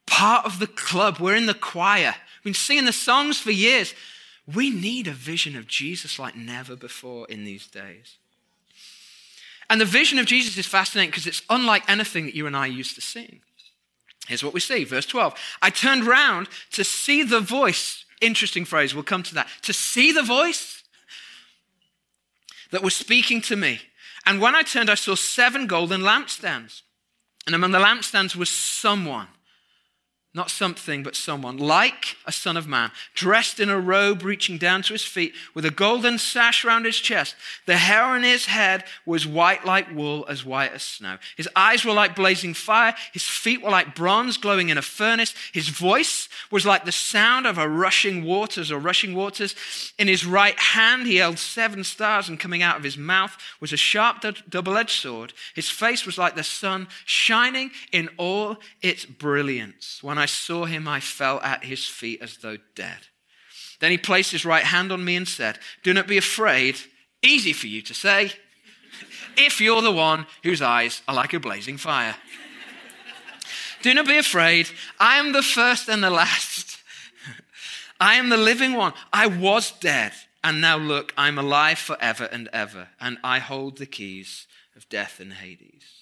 part 0.06 0.46
of 0.46 0.60
the 0.60 0.68
club. 0.68 1.18
We're 1.18 1.34
in 1.34 1.46
the 1.46 1.54
choir. 1.54 2.14
We've 2.38 2.52
been 2.52 2.54
singing 2.54 2.84
the 2.84 2.92
songs 2.92 3.38
for 3.38 3.50
years. 3.50 3.94
We 4.52 4.70
need 4.70 5.08
a 5.08 5.12
vision 5.12 5.56
of 5.56 5.66
Jesus 5.66 6.18
like 6.18 6.36
never 6.36 6.76
before 6.76 7.26
in 7.28 7.44
these 7.44 7.66
days. 7.66 8.18
And 9.70 9.80
the 9.80 9.86
vision 9.86 10.18
of 10.18 10.26
Jesus 10.26 10.58
is 10.58 10.66
fascinating 10.66 11.10
because 11.10 11.26
it's 11.26 11.42
unlike 11.48 11.88
anything 11.88 12.26
that 12.26 12.34
you 12.34 12.46
and 12.46 12.56
I 12.56 12.66
used 12.66 12.94
to 12.96 13.00
sing. 13.00 13.40
Here's 14.28 14.44
what 14.44 14.52
we 14.52 14.60
see, 14.60 14.84
verse 14.84 15.06
12. 15.06 15.34
I 15.62 15.70
turned 15.70 16.04
round 16.04 16.48
to 16.72 16.84
see 16.84 17.22
the 17.22 17.40
voice. 17.40 18.04
Interesting 18.20 18.64
phrase, 18.64 18.94
we'll 18.94 19.02
come 19.02 19.22
to 19.24 19.34
that. 19.34 19.48
To 19.62 19.72
see 19.72 20.12
the 20.12 20.22
voice 20.22 20.82
that 22.70 22.82
was 22.82 22.94
speaking 22.94 23.40
to 23.42 23.56
me. 23.56 23.80
And 24.26 24.40
when 24.40 24.54
I 24.54 24.62
turned, 24.62 24.90
I 24.90 24.94
saw 24.94 25.14
seven 25.14 25.66
golden 25.66 26.02
lampstands. 26.02 26.82
And 27.46 27.55
among 27.55 27.72
the 27.72 27.78
lampstands 27.78 28.37
was 28.37 28.50
someone 28.50 29.28
not 30.34 30.50
something, 30.50 31.02
but 31.02 31.14
someone, 31.14 31.58
like 31.58 32.16
a 32.24 32.32
son 32.32 32.56
of 32.56 32.66
man, 32.66 32.90
dressed 33.14 33.60
in 33.60 33.68
a 33.68 33.78
robe 33.78 34.22
reaching 34.22 34.56
down 34.56 34.80
to 34.82 34.94
his 34.94 35.04
feet, 35.04 35.34
with 35.52 35.66
a 35.66 35.70
golden 35.70 36.16
sash 36.16 36.64
round 36.64 36.86
his 36.86 36.96
chest. 36.96 37.34
The 37.66 37.76
hair 37.76 38.02
on 38.02 38.22
his 38.22 38.46
head 38.46 38.84
was 39.04 39.26
white 39.26 39.66
like 39.66 39.94
wool, 39.94 40.24
as 40.30 40.42
white 40.42 40.72
as 40.72 40.82
snow. 40.82 41.18
His 41.36 41.48
eyes 41.54 41.84
were 41.84 41.92
like 41.92 42.16
blazing 42.16 42.54
fire. 42.54 42.94
His 43.12 43.24
feet 43.24 43.62
were 43.62 43.70
like 43.70 43.94
bronze 43.94 44.38
glowing 44.38 44.70
in 44.70 44.78
a 44.78 44.82
furnace. 44.82 45.34
His 45.52 45.68
voice 45.68 46.30
was 46.50 46.64
like 46.64 46.86
the 46.86 46.92
sound 46.92 47.46
of 47.46 47.58
a 47.58 47.68
rushing 47.68 48.24
waters 48.24 48.72
or 48.72 48.78
rushing 48.78 49.14
waters. 49.14 49.54
In 49.98 50.08
his 50.08 50.24
right 50.24 50.58
hand, 50.58 51.06
he 51.06 51.16
held 51.16 51.38
seven 51.38 51.84
stars, 51.84 52.30
and 52.30 52.40
coming 52.40 52.62
out 52.62 52.78
of 52.78 52.84
his 52.84 52.96
mouth 52.96 53.36
was 53.60 53.74
a 53.74 53.76
sharp 53.76 54.24
double 54.48 54.78
edged 54.78 54.98
sword. 54.98 55.34
His 55.54 55.68
face 55.68 56.06
was 56.06 56.16
like 56.16 56.36
the 56.36 56.42
sun, 56.42 56.88
shining 57.04 57.70
in 57.92 58.08
all 58.16 58.56
its 58.80 59.04
brilliance. 59.04 60.02
When 60.02 60.21
I 60.22 60.26
saw 60.26 60.66
him, 60.66 60.87
I 60.87 61.00
fell 61.00 61.40
at 61.40 61.64
his 61.64 61.85
feet 61.85 62.22
as 62.22 62.37
though 62.37 62.58
dead. 62.76 63.08
Then 63.80 63.90
he 63.90 63.98
placed 63.98 64.30
his 64.30 64.44
right 64.44 64.62
hand 64.62 64.92
on 64.92 65.04
me 65.04 65.16
and 65.16 65.26
said, 65.26 65.58
Do 65.82 65.92
not 65.92 66.06
be 66.06 66.16
afraid. 66.16 66.76
Easy 67.22 67.52
for 67.52 67.66
you 67.66 67.82
to 67.82 67.92
say, 67.92 68.32
if 69.37 69.61
you're 69.61 69.82
the 69.82 69.90
one 69.90 70.26
whose 70.44 70.62
eyes 70.62 71.02
are 71.08 71.14
like 71.16 71.32
a 71.32 71.40
blazing 71.40 71.76
fire. 71.76 72.14
Do 73.82 73.92
not 73.94 74.06
be 74.06 74.16
afraid. 74.16 74.68
I 75.00 75.18
am 75.18 75.32
the 75.32 75.42
first 75.42 75.88
and 75.88 76.04
the 76.04 76.11
last. 76.11 76.78
I 78.00 78.14
am 78.14 78.28
the 78.28 78.37
living 78.37 78.74
one. 78.74 78.92
I 79.12 79.26
was 79.26 79.72
dead, 79.72 80.12
and 80.44 80.61
now 80.61 80.76
look, 80.76 81.12
I'm 81.16 81.37
alive 81.37 81.78
forever 81.78 82.28
and 82.30 82.48
ever, 82.52 82.90
and 83.00 83.18
I 83.24 83.40
hold 83.40 83.78
the 83.78 83.87
keys 83.87 84.46
of 84.76 84.88
death 84.88 85.18
and 85.18 85.32
Hades. 85.32 86.01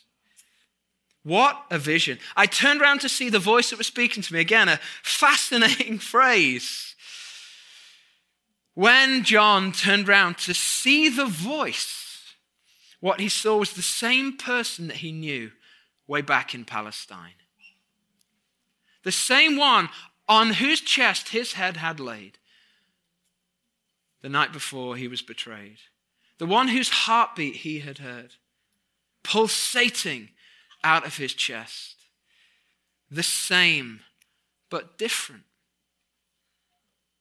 What 1.22 1.64
a 1.70 1.78
vision. 1.78 2.18
I 2.34 2.46
turned 2.46 2.80
around 2.80 3.00
to 3.00 3.08
see 3.08 3.28
the 3.28 3.38
voice 3.38 3.70
that 3.70 3.78
was 3.78 3.86
speaking 3.86 4.22
to 4.22 4.32
me. 4.32 4.40
Again, 4.40 4.68
a 4.68 4.80
fascinating 5.02 5.98
phrase. 6.12 6.94
When 8.74 9.24
John 9.24 9.72
turned 9.72 10.08
around 10.08 10.38
to 10.38 10.54
see 10.54 11.08
the 11.08 11.26
voice, 11.26 12.34
what 13.00 13.20
he 13.20 13.28
saw 13.28 13.58
was 13.58 13.72
the 13.72 13.82
same 13.82 14.36
person 14.36 14.88
that 14.88 14.98
he 14.98 15.12
knew 15.12 15.50
way 16.06 16.22
back 16.22 16.54
in 16.54 16.64
Palestine. 16.64 17.34
The 19.02 19.12
same 19.12 19.56
one 19.56 19.88
on 20.28 20.54
whose 20.54 20.80
chest 20.80 21.30
his 21.30 21.54
head 21.54 21.78
had 21.78 22.00
laid 22.00 22.38
the 24.22 24.28
night 24.28 24.52
before 24.52 24.96
he 24.96 25.08
was 25.08 25.22
betrayed. 25.22 25.78
The 26.38 26.46
one 26.46 26.68
whose 26.68 26.90
heartbeat 26.90 27.56
he 27.56 27.80
had 27.80 27.98
heard, 27.98 28.34
pulsating 29.22 30.30
out 30.82 31.06
of 31.06 31.16
his 31.16 31.34
chest. 31.34 31.96
The 33.10 33.22
same, 33.22 34.00
but 34.70 34.98
different. 34.98 35.42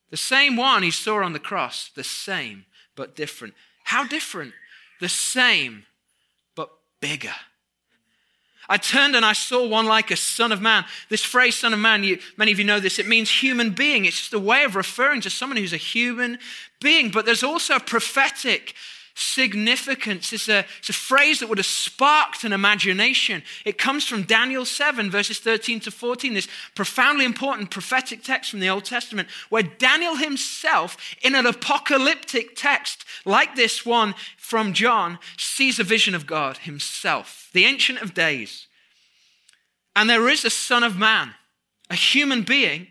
The 0.10 0.18
same 0.18 0.56
one 0.56 0.84
he 0.84 0.92
saw 0.92 1.24
on 1.24 1.34
the 1.34 1.40
cross, 1.40 1.90
the 1.96 2.04
same, 2.04 2.66
but 2.96 3.16
different. 3.16 3.54
How 3.86 4.06
different? 4.06 4.54
The 5.00 5.10
same, 5.10 5.86
but 6.56 6.70
bigger. 7.00 7.34
I 8.68 8.78
turned 8.78 9.16
and 9.16 9.26
I 9.26 9.34
saw 9.34 9.68
one 9.68 9.88
like 9.88 10.12
a 10.12 10.16
son 10.16 10.52
of 10.52 10.62
man. 10.62 10.86
This 11.10 11.24
phrase, 11.24 11.56
son 11.56 11.74
of 11.74 11.80
man, 11.80 12.04
you, 12.04 12.20
many 12.38 12.52
of 12.52 12.60
you 12.60 12.66
know 12.66 12.80
this, 12.80 13.00
it 13.00 13.08
means 13.08 13.30
human 13.32 13.72
being. 13.72 14.06
It's 14.06 14.20
just 14.20 14.34
a 14.34 14.40
way 14.40 14.64
of 14.64 14.76
referring 14.76 15.22
to 15.22 15.30
someone 15.32 15.58
who's 15.58 15.74
a 15.74 15.78
human 15.78 16.38
being. 16.80 17.10
But 17.10 17.26
there's 17.26 17.44
also 17.44 17.76
a 17.76 17.80
prophetic 17.80 18.76
significance. 19.20 20.32
It's 20.32 20.48
a, 20.48 20.66
it's 20.80 20.90
a 20.90 20.94
phrase 20.94 21.40
that 21.40 21.50
would 21.50 21.58
have 21.58 21.66
sparked 21.66 22.44
an 22.44 22.54
imagination. 22.54 23.44
It 23.66 23.78
comes 23.78 24.06
from 24.06 24.24
Daniel 24.24 24.66
7, 24.66 25.12
verses 25.12 25.40
13 25.40 25.82
to 25.82 25.92
14, 25.92 26.34
this 26.34 26.48
profoundly 26.76 27.26
important 27.26 27.72
prophetic 27.72 28.24
text 28.24 28.52
from 28.52 28.60
the 28.60 28.70
Old 28.70 28.86
Testament, 28.86 29.28
where 29.50 29.64
Daniel 29.64 30.16
himself, 30.16 30.98
in 31.22 31.36
an 31.36 31.46
apocalyptic 31.46 32.56
text 32.56 33.06
like 33.26 33.56
this 33.56 33.86
one 33.86 34.16
from 34.38 34.74
John, 34.74 35.20
sees 35.38 35.80
a 35.80 35.84
vision 35.84 36.16
of 36.16 36.26
God 36.26 36.60
himself, 36.60 37.50
the 37.54 37.66
Ancient 37.66 38.02
of 38.02 38.14
Days. 38.14 38.68
And 39.96 40.10
there 40.10 40.30
is 40.30 40.46
a 40.46 40.50
Son 40.50 40.84
of 40.84 40.98
Man, 40.98 41.34
a 41.90 41.96
human 41.96 42.44
being 42.44 42.88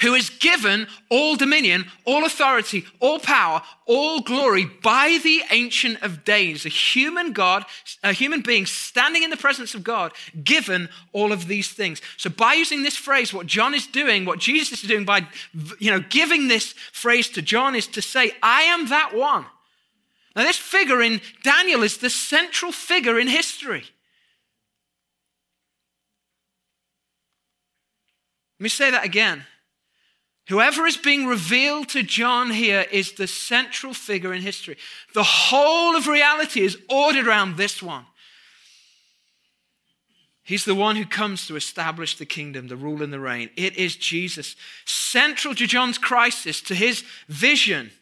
who 0.00 0.14
is 0.14 0.30
given 0.30 0.86
all 1.10 1.36
dominion, 1.36 1.86
all 2.04 2.24
authority, 2.24 2.84
all 3.00 3.18
power, 3.18 3.62
all 3.86 4.20
glory 4.20 4.64
by 4.82 5.18
the 5.22 5.42
Ancient 5.50 6.02
of 6.02 6.24
Days, 6.24 6.64
a 6.64 6.70
human 6.70 7.32
God, 7.32 7.64
a 8.02 8.12
human 8.12 8.40
being 8.40 8.66
standing 8.66 9.22
in 9.22 9.30
the 9.30 9.36
presence 9.36 9.74
of 9.74 9.84
God, 9.84 10.12
given 10.42 10.88
all 11.12 11.32
of 11.32 11.46
these 11.46 11.68
things. 11.68 12.00
So 12.16 12.30
by 12.30 12.54
using 12.54 12.82
this 12.82 12.96
phrase, 12.96 13.32
what 13.32 13.46
John 13.46 13.74
is 13.74 13.86
doing, 13.86 14.24
what 14.24 14.38
Jesus 14.38 14.82
is 14.82 14.88
doing 14.88 15.04
by 15.04 15.26
you 15.78 15.90
know, 15.90 16.00
giving 16.00 16.48
this 16.48 16.72
phrase 16.92 17.28
to 17.30 17.42
John 17.42 17.74
is 17.74 17.86
to 17.88 18.02
say, 18.02 18.32
I 18.42 18.62
am 18.62 18.88
that 18.88 19.14
one. 19.14 19.46
Now, 20.36 20.42
this 20.42 20.56
figure 20.56 21.00
in 21.00 21.20
Daniel 21.42 21.82
is 21.82 21.98
the 21.98 22.10
central 22.10 22.72
figure 22.72 23.18
in 23.18 23.28
history. 23.28 23.84
Let 28.58 28.64
me 28.64 28.68
say 28.68 28.90
that 28.90 29.04
again. 29.04 29.44
Whoever 30.48 30.86
is 30.86 30.98
being 30.98 31.26
revealed 31.26 31.88
to 31.90 32.02
John 32.02 32.50
here 32.50 32.84
is 32.92 33.12
the 33.12 33.26
central 33.26 33.94
figure 33.94 34.34
in 34.34 34.42
history. 34.42 34.76
The 35.14 35.22
whole 35.22 35.96
of 35.96 36.06
reality 36.06 36.60
is 36.60 36.76
ordered 36.88 37.26
around 37.26 37.56
this 37.56 37.82
one. 37.82 38.04
He's 40.42 40.66
the 40.66 40.74
one 40.74 40.96
who 40.96 41.06
comes 41.06 41.46
to 41.46 41.56
establish 41.56 42.18
the 42.18 42.26
kingdom, 42.26 42.68
the 42.68 42.76
rule 42.76 43.02
and 43.02 43.10
the 43.10 43.18
reign. 43.18 43.48
It 43.56 43.78
is 43.78 43.96
Jesus. 43.96 44.56
Central 44.84 45.54
to 45.54 45.66
John's 45.66 45.96
crisis, 45.96 46.60
to 46.62 46.74
his 46.74 47.02
vision, 47.28 47.92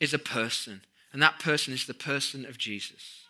is 0.00 0.12
a 0.12 0.18
person. 0.18 0.80
And 1.12 1.22
that 1.22 1.38
person 1.38 1.72
is 1.72 1.86
the 1.86 1.94
person 1.94 2.44
of 2.44 2.58
Jesus. 2.58 3.22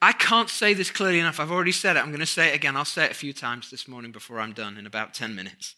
I 0.00 0.12
can't 0.12 0.48
say 0.48 0.72
this 0.72 0.92
clearly 0.92 1.18
enough. 1.18 1.40
I've 1.40 1.50
already 1.50 1.72
said 1.72 1.96
it. 1.96 2.00
I'm 2.00 2.10
going 2.10 2.20
to 2.20 2.26
say 2.26 2.50
it 2.50 2.54
again. 2.54 2.76
I'll 2.76 2.84
say 2.84 3.06
it 3.06 3.10
a 3.10 3.14
few 3.14 3.32
times 3.32 3.70
this 3.70 3.88
morning 3.88 4.12
before 4.12 4.38
I'm 4.38 4.52
done 4.52 4.76
in 4.76 4.86
about 4.86 5.12
10 5.12 5.34
minutes. 5.34 5.74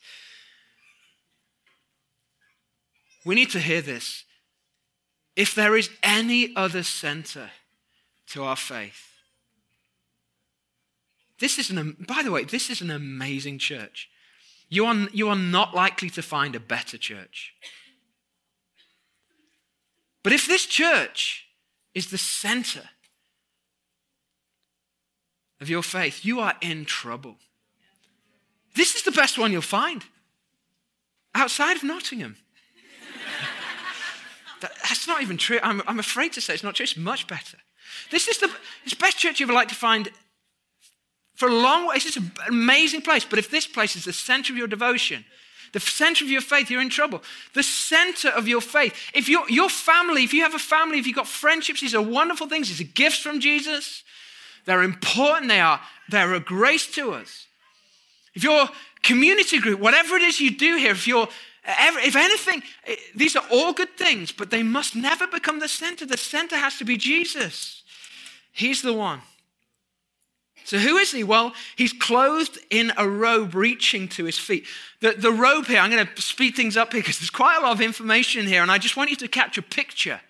We 3.24 3.34
need 3.34 3.50
to 3.50 3.60
hear 3.60 3.80
this. 3.80 4.24
If 5.36 5.54
there 5.54 5.76
is 5.76 5.90
any 6.02 6.54
other 6.56 6.82
center 6.82 7.50
to 8.28 8.44
our 8.44 8.56
faith, 8.56 9.08
this 11.38 11.58
is 11.58 11.70
an, 11.70 11.96
by 12.06 12.22
the 12.22 12.30
way, 12.30 12.44
this 12.44 12.70
is 12.70 12.80
an 12.80 12.90
amazing 12.90 13.58
church. 13.58 14.08
You 14.68 14.86
are, 14.86 14.94
you 15.12 15.28
are 15.28 15.36
not 15.36 15.74
likely 15.74 16.08
to 16.10 16.22
find 16.22 16.54
a 16.54 16.60
better 16.60 16.96
church. 16.96 17.52
But 20.22 20.32
if 20.32 20.46
this 20.46 20.66
church 20.66 21.46
is 21.94 22.10
the 22.10 22.18
center 22.18 22.88
of 25.60 25.68
your 25.68 25.82
faith, 25.82 26.24
you 26.24 26.40
are 26.40 26.54
in 26.60 26.84
trouble. 26.84 27.36
This 28.74 28.94
is 28.94 29.02
the 29.02 29.10
best 29.10 29.38
one 29.38 29.52
you'll 29.52 29.62
find 29.62 30.04
outside 31.34 31.76
of 31.76 31.82
Nottingham. 31.82 32.36
That, 34.62 34.72
that's 34.82 35.06
not 35.06 35.22
even 35.22 35.36
true. 35.36 35.60
I'm, 35.62 35.82
I'm 35.86 35.98
afraid 35.98 36.32
to 36.32 36.40
say 36.40 36.54
it's 36.54 36.64
not 36.64 36.74
true. 36.74 36.84
It's 36.84 36.96
much 36.96 37.26
better. 37.26 37.58
This 38.10 38.26
is 38.28 38.38
the 38.38 38.50
best 38.98 39.18
church 39.18 39.38
you 39.38 39.46
ever 39.46 39.52
like 39.52 39.68
to 39.68 39.74
find 39.74 40.08
for 41.34 41.48
a 41.48 41.54
long 41.54 41.86
way. 41.86 41.96
It's 41.96 42.16
an 42.16 42.32
amazing 42.48 43.02
place. 43.02 43.24
But 43.24 43.38
if 43.38 43.50
this 43.50 43.66
place 43.66 43.96
is 43.96 44.04
the 44.04 44.12
center 44.12 44.52
of 44.52 44.56
your 44.56 44.68
devotion, 44.68 45.24
the 45.72 45.80
center 45.80 46.24
of 46.24 46.30
your 46.30 46.40
faith, 46.40 46.70
you're 46.70 46.82
in 46.82 46.90
trouble. 46.90 47.22
The 47.54 47.62
center 47.62 48.28
of 48.28 48.46
your 48.46 48.60
faith. 48.60 48.94
If 49.14 49.28
your, 49.28 49.48
your 49.50 49.68
family, 49.68 50.22
if 50.22 50.32
you 50.32 50.42
have 50.42 50.54
a 50.54 50.58
family, 50.58 50.98
if 50.98 51.06
you've 51.06 51.16
got 51.16 51.26
friendships, 51.26 51.80
these 51.80 51.94
are 51.94 52.02
wonderful 52.02 52.48
things. 52.48 52.68
These 52.68 52.80
are 52.80 52.92
gifts 52.92 53.18
from 53.18 53.40
Jesus. 53.40 54.04
They're 54.64 54.82
important. 54.82 55.48
They 55.48 55.60
are, 55.60 55.80
they're 56.08 56.34
a 56.34 56.40
grace 56.40 56.86
to 56.94 57.12
us. 57.12 57.46
If 58.34 58.44
your 58.44 58.68
community 59.02 59.58
group, 59.58 59.80
whatever 59.80 60.16
it 60.16 60.22
is 60.22 60.40
you 60.40 60.56
do 60.56 60.76
here, 60.76 60.92
if 60.92 61.06
you're 61.06 61.28
if 61.64 62.16
anything, 62.16 62.62
eh, 62.86 62.96
these 63.14 63.36
are 63.36 63.44
all 63.50 63.72
good 63.72 63.96
things, 63.96 64.32
but 64.32 64.50
they 64.50 64.62
must 64.62 64.96
never 64.96 65.26
become 65.26 65.60
the 65.60 65.68
center. 65.68 66.04
The 66.04 66.16
center 66.16 66.56
has 66.56 66.78
to 66.78 66.84
be 66.84 66.96
Jesus. 66.96 67.82
He's 68.52 68.82
the 68.82 68.92
one. 68.92 69.22
So, 70.64 70.78
who 70.78 70.96
is 70.96 71.10
he? 71.10 71.24
Well, 71.24 71.54
he's 71.76 71.92
clothed 71.92 72.58
in 72.70 72.92
a 72.96 73.08
robe 73.08 73.54
reaching 73.54 74.08
to 74.08 74.24
his 74.24 74.38
feet. 74.38 74.66
The, 75.00 75.12
the 75.12 75.32
robe 75.32 75.66
here, 75.66 75.80
I'm 75.80 75.90
going 75.90 76.06
to 76.06 76.22
speed 76.22 76.54
things 76.54 76.76
up 76.76 76.92
here 76.92 77.02
because 77.02 77.18
there's 77.18 77.30
quite 77.30 77.58
a 77.58 77.62
lot 77.62 77.72
of 77.72 77.80
information 77.80 78.46
here, 78.46 78.62
and 78.62 78.70
I 78.70 78.78
just 78.78 78.96
want 78.96 79.10
you 79.10 79.16
to 79.16 79.28
catch 79.28 79.58
a 79.58 79.62
picture. 79.62 80.20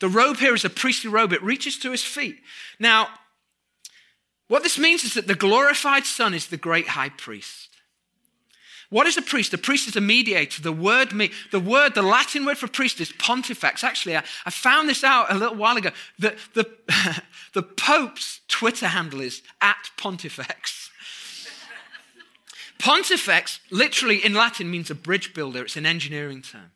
The 0.00 0.08
robe 0.08 0.38
here 0.38 0.54
is 0.54 0.64
a 0.64 0.70
priestly 0.70 1.10
robe, 1.10 1.32
it 1.32 1.42
reaches 1.42 1.78
to 1.80 1.90
his 1.90 2.02
feet. 2.02 2.38
Now, 2.78 3.08
what 4.48 4.62
this 4.62 4.78
means 4.78 5.04
is 5.04 5.14
that 5.14 5.26
the 5.26 5.34
glorified 5.34 6.04
Son 6.04 6.34
is 6.34 6.48
the 6.48 6.56
great 6.56 6.88
high 6.88 7.10
priest. 7.10 7.68
What 8.92 9.06
is 9.06 9.16
a 9.16 9.22
priest? 9.22 9.54
A 9.54 9.58
priest 9.58 9.88
is 9.88 9.96
a 9.96 10.02
mediator. 10.02 10.60
The 10.60 10.70
word, 10.70 11.14
me, 11.14 11.30
the 11.50 11.58
word, 11.58 11.94
the 11.94 12.02
Latin 12.02 12.44
word 12.44 12.58
for 12.58 12.68
priest 12.68 13.00
is 13.00 13.10
pontifex. 13.10 13.82
Actually, 13.82 14.18
I, 14.18 14.22
I 14.44 14.50
found 14.50 14.86
this 14.86 15.02
out 15.02 15.32
a 15.32 15.34
little 15.34 15.56
while 15.56 15.78
ago. 15.78 15.92
The, 16.18 16.36
the, 16.52 16.70
the 17.54 17.62
Pope's 17.62 18.40
Twitter 18.48 18.88
handle 18.88 19.22
is 19.22 19.40
at 19.62 19.88
pontifex. 19.96 20.90
pontifex, 22.78 23.60
literally 23.70 24.22
in 24.22 24.34
Latin, 24.34 24.70
means 24.70 24.90
a 24.90 24.94
bridge 24.94 25.32
builder. 25.32 25.64
It's 25.64 25.78
an 25.78 25.86
engineering 25.86 26.42
term. 26.42 26.72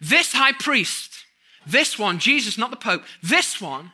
This 0.00 0.34
high 0.34 0.52
priest, 0.52 1.24
this 1.66 1.98
one, 1.98 2.20
Jesus, 2.20 2.56
not 2.56 2.70
the 2.70 2.76
Pope, 2.76 3.02
this 3.24 3.60
one 3.60 3.90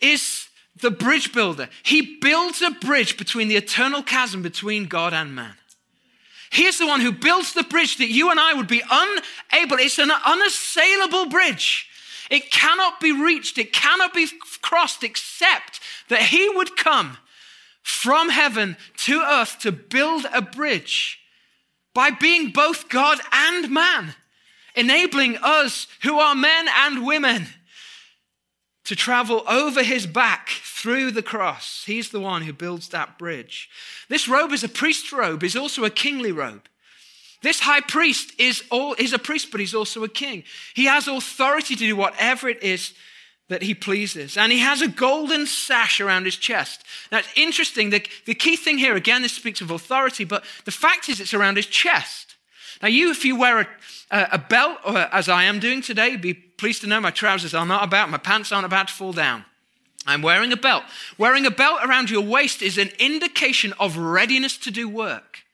is 0.00 0.48
the 0.80 0.90
bridge 0.90 1.30
builder. 1.34 1.68
He 1.82 2.16
builds 2.22 2.62
a 2.62 2.70
bridge 2.70 3.18
between 3.18 3.48
the 3.48 3.56
eternal 3.56 4.02
chasm 4.02 4.40
between 4.40 4.86
God 4.86 5.12
and 5.12 5.34
man. 5.34 5.56
He 6.54 6.66
is 6.66 6.78
the 6.78 6.86
one 6.86 7.00
who 7.00 7.10
builds 7.10 7.52
the 7.52 7.64
bridge 7.64 7.98
that 7.98 8.10
you 8.10 8.30
and 8.30 8.38
I 8.38 8.54
would 8.54 8.68
be 8.68 8.80
unable. 8.88 9.76
It's 9.78 9.98
an 9.98 10.12
unassailable 10.12 11.26
bridge. 11.26 11.88
It 12.30 12.52
cannot 12.52 13.00
be 13.00 13.10
reached, 13.10 13.58
it 13.58 13.72
cannot 13.72 14.14
be 14.14 14.28
crossed 14.62 15.02
except 15.02 15.80
that 16.08 16.22
He 16.22 16.48
would 16.48 16.76
come 16.76 17.18
from 17.82 18.28
heaven 18.28 18.76
to 18.98 19.20
earth 19.20 19.58
to 19.60 19.72
build 19.72 20.26
a 20.32 20.40
bridge 20.40 21.18
by 21.92 22.10
being 22.10 22.50
both 22.50 22.88
God 22.88 23.18
and 23.32 23.68
man, 23.70 24.14
enabling 24.76 25.36
us 25.42 25.88
who 26.02 26.20
are 26.20 26.36
men 26.36 26.66
and 26.68 27.04
women 27.04 27.48
to 28.84 28.94
travel 28.94 29.42
over 29.48 29.82
his 29.82 30.06
back 30.06 30.48
through 30.48 31.10
the 31.10 31.22
cross. 31.22 31.84
He's 31.86 32.10
the 32.10 32.20
one 32.20 32.42
who 32.42 32.52
builds 32.52 32.88
that 32.88 33.18
bridge. 33.18 33.70
This 34.08 34.28
robe 34.28 34.52
is 34.52 34.62
a 34.62 34.68
priest's 34.68 35.12
robe, 35.12 35.42
is 35.42 35.56
also 35.56 35.84
a 35.84 35.90
kingly 35.90 36.32
robe. 36.32 36.68
This 37.42 37.60
high 37.60 37.80
priest 37.80 38.32
is, 38.38 38.62
all, 38.70 38.94
is 38.98 39.12
a 39.12 39.18
priest, 39.18 39.50
but 39.50 39.60
he's 39.60 39.74
also 39.74 40.02
a 40.04 40.08
king. 40.08 40.44
He 40.74 40.86
has 40.86 41.08
authority 41.08 41.76
to 41.76 41.86
do 41.86 41.96
whatever 41.96 42.48
it 42.48 42.62
is 42.62 42.94
that 43.48 43.62
he 43.62 43.74
pleases. 43.74 44.36
And 44.36 44.50
he 44.50 44.58
has 44.60 44.80
a 44.80 44.88
golden 44.88 45.46
sash 45.46 46.00
around 46.00 46.24
his 46.24 46.36
chest. 46.36 46.84
Now, 47.12 47.20
interesting. 47.36 47.90
The, 47.90 48.06
the 48.24 48.34
key 48.34 48.56
thing 48.56 48.78
here, 48.78 48.96
again, 48.96 49.20
this 49.20 49.34
speaks 49.34 49.60
of 49.60 49.70
authority, 49.70 50.24
but 50.24 50.44
the 50.64 50.70
fact 50.70 51.08
is 51.08 51.20
it's 51.20 51.34
around 51.34 51.56
his 51.56 51.66
chest. 51.66 52.33
Now, 52.84 52.90
you, 52.90 53.10
if 53.10 53.24
you 53.24 53.34
wear 53.34 53.60
a, 53.60 53.66
a, 54.32 54.36
belt, 54.36 54.76
as 54.84 55.30
I 55.30 55.44
am 55.44 55.58
doing 55.58 55.80
today, 55.80 56.16
be 56.16 56.34
pleased 56.34 56.82
to 56.82 56.86
know 56.86 57.00
my 57.00 57.10
trousers 57.10 57.54
are 57.54 57.64
not 57.64 57.82
about, 57.82 58.10
my 58.10 58.18
pants 58.18 58.52
aren't 58.52 58.66
about 58.66 58.88
to 58.88 58.92
fall 58.92 59.14
down. 59.14 59.46
I'm 60.06 60.20
wearing 60.20 60.52
a 60.52 60.56
belt. 60.58 60.84
Wearing 61.16 61.46
a 61.46 61.50
belt 61.50 61.78
around 61.82 62.10
your 62.10 62.20
waist 62.20 62.60
is 62.60 62.76
an 62.76 62.90
indication 62.98 63.72
of 63.80 63.96
readiness 63.96 64.58
to 64.58 64.70
do 64.70 64.86
work. 64.86 65.44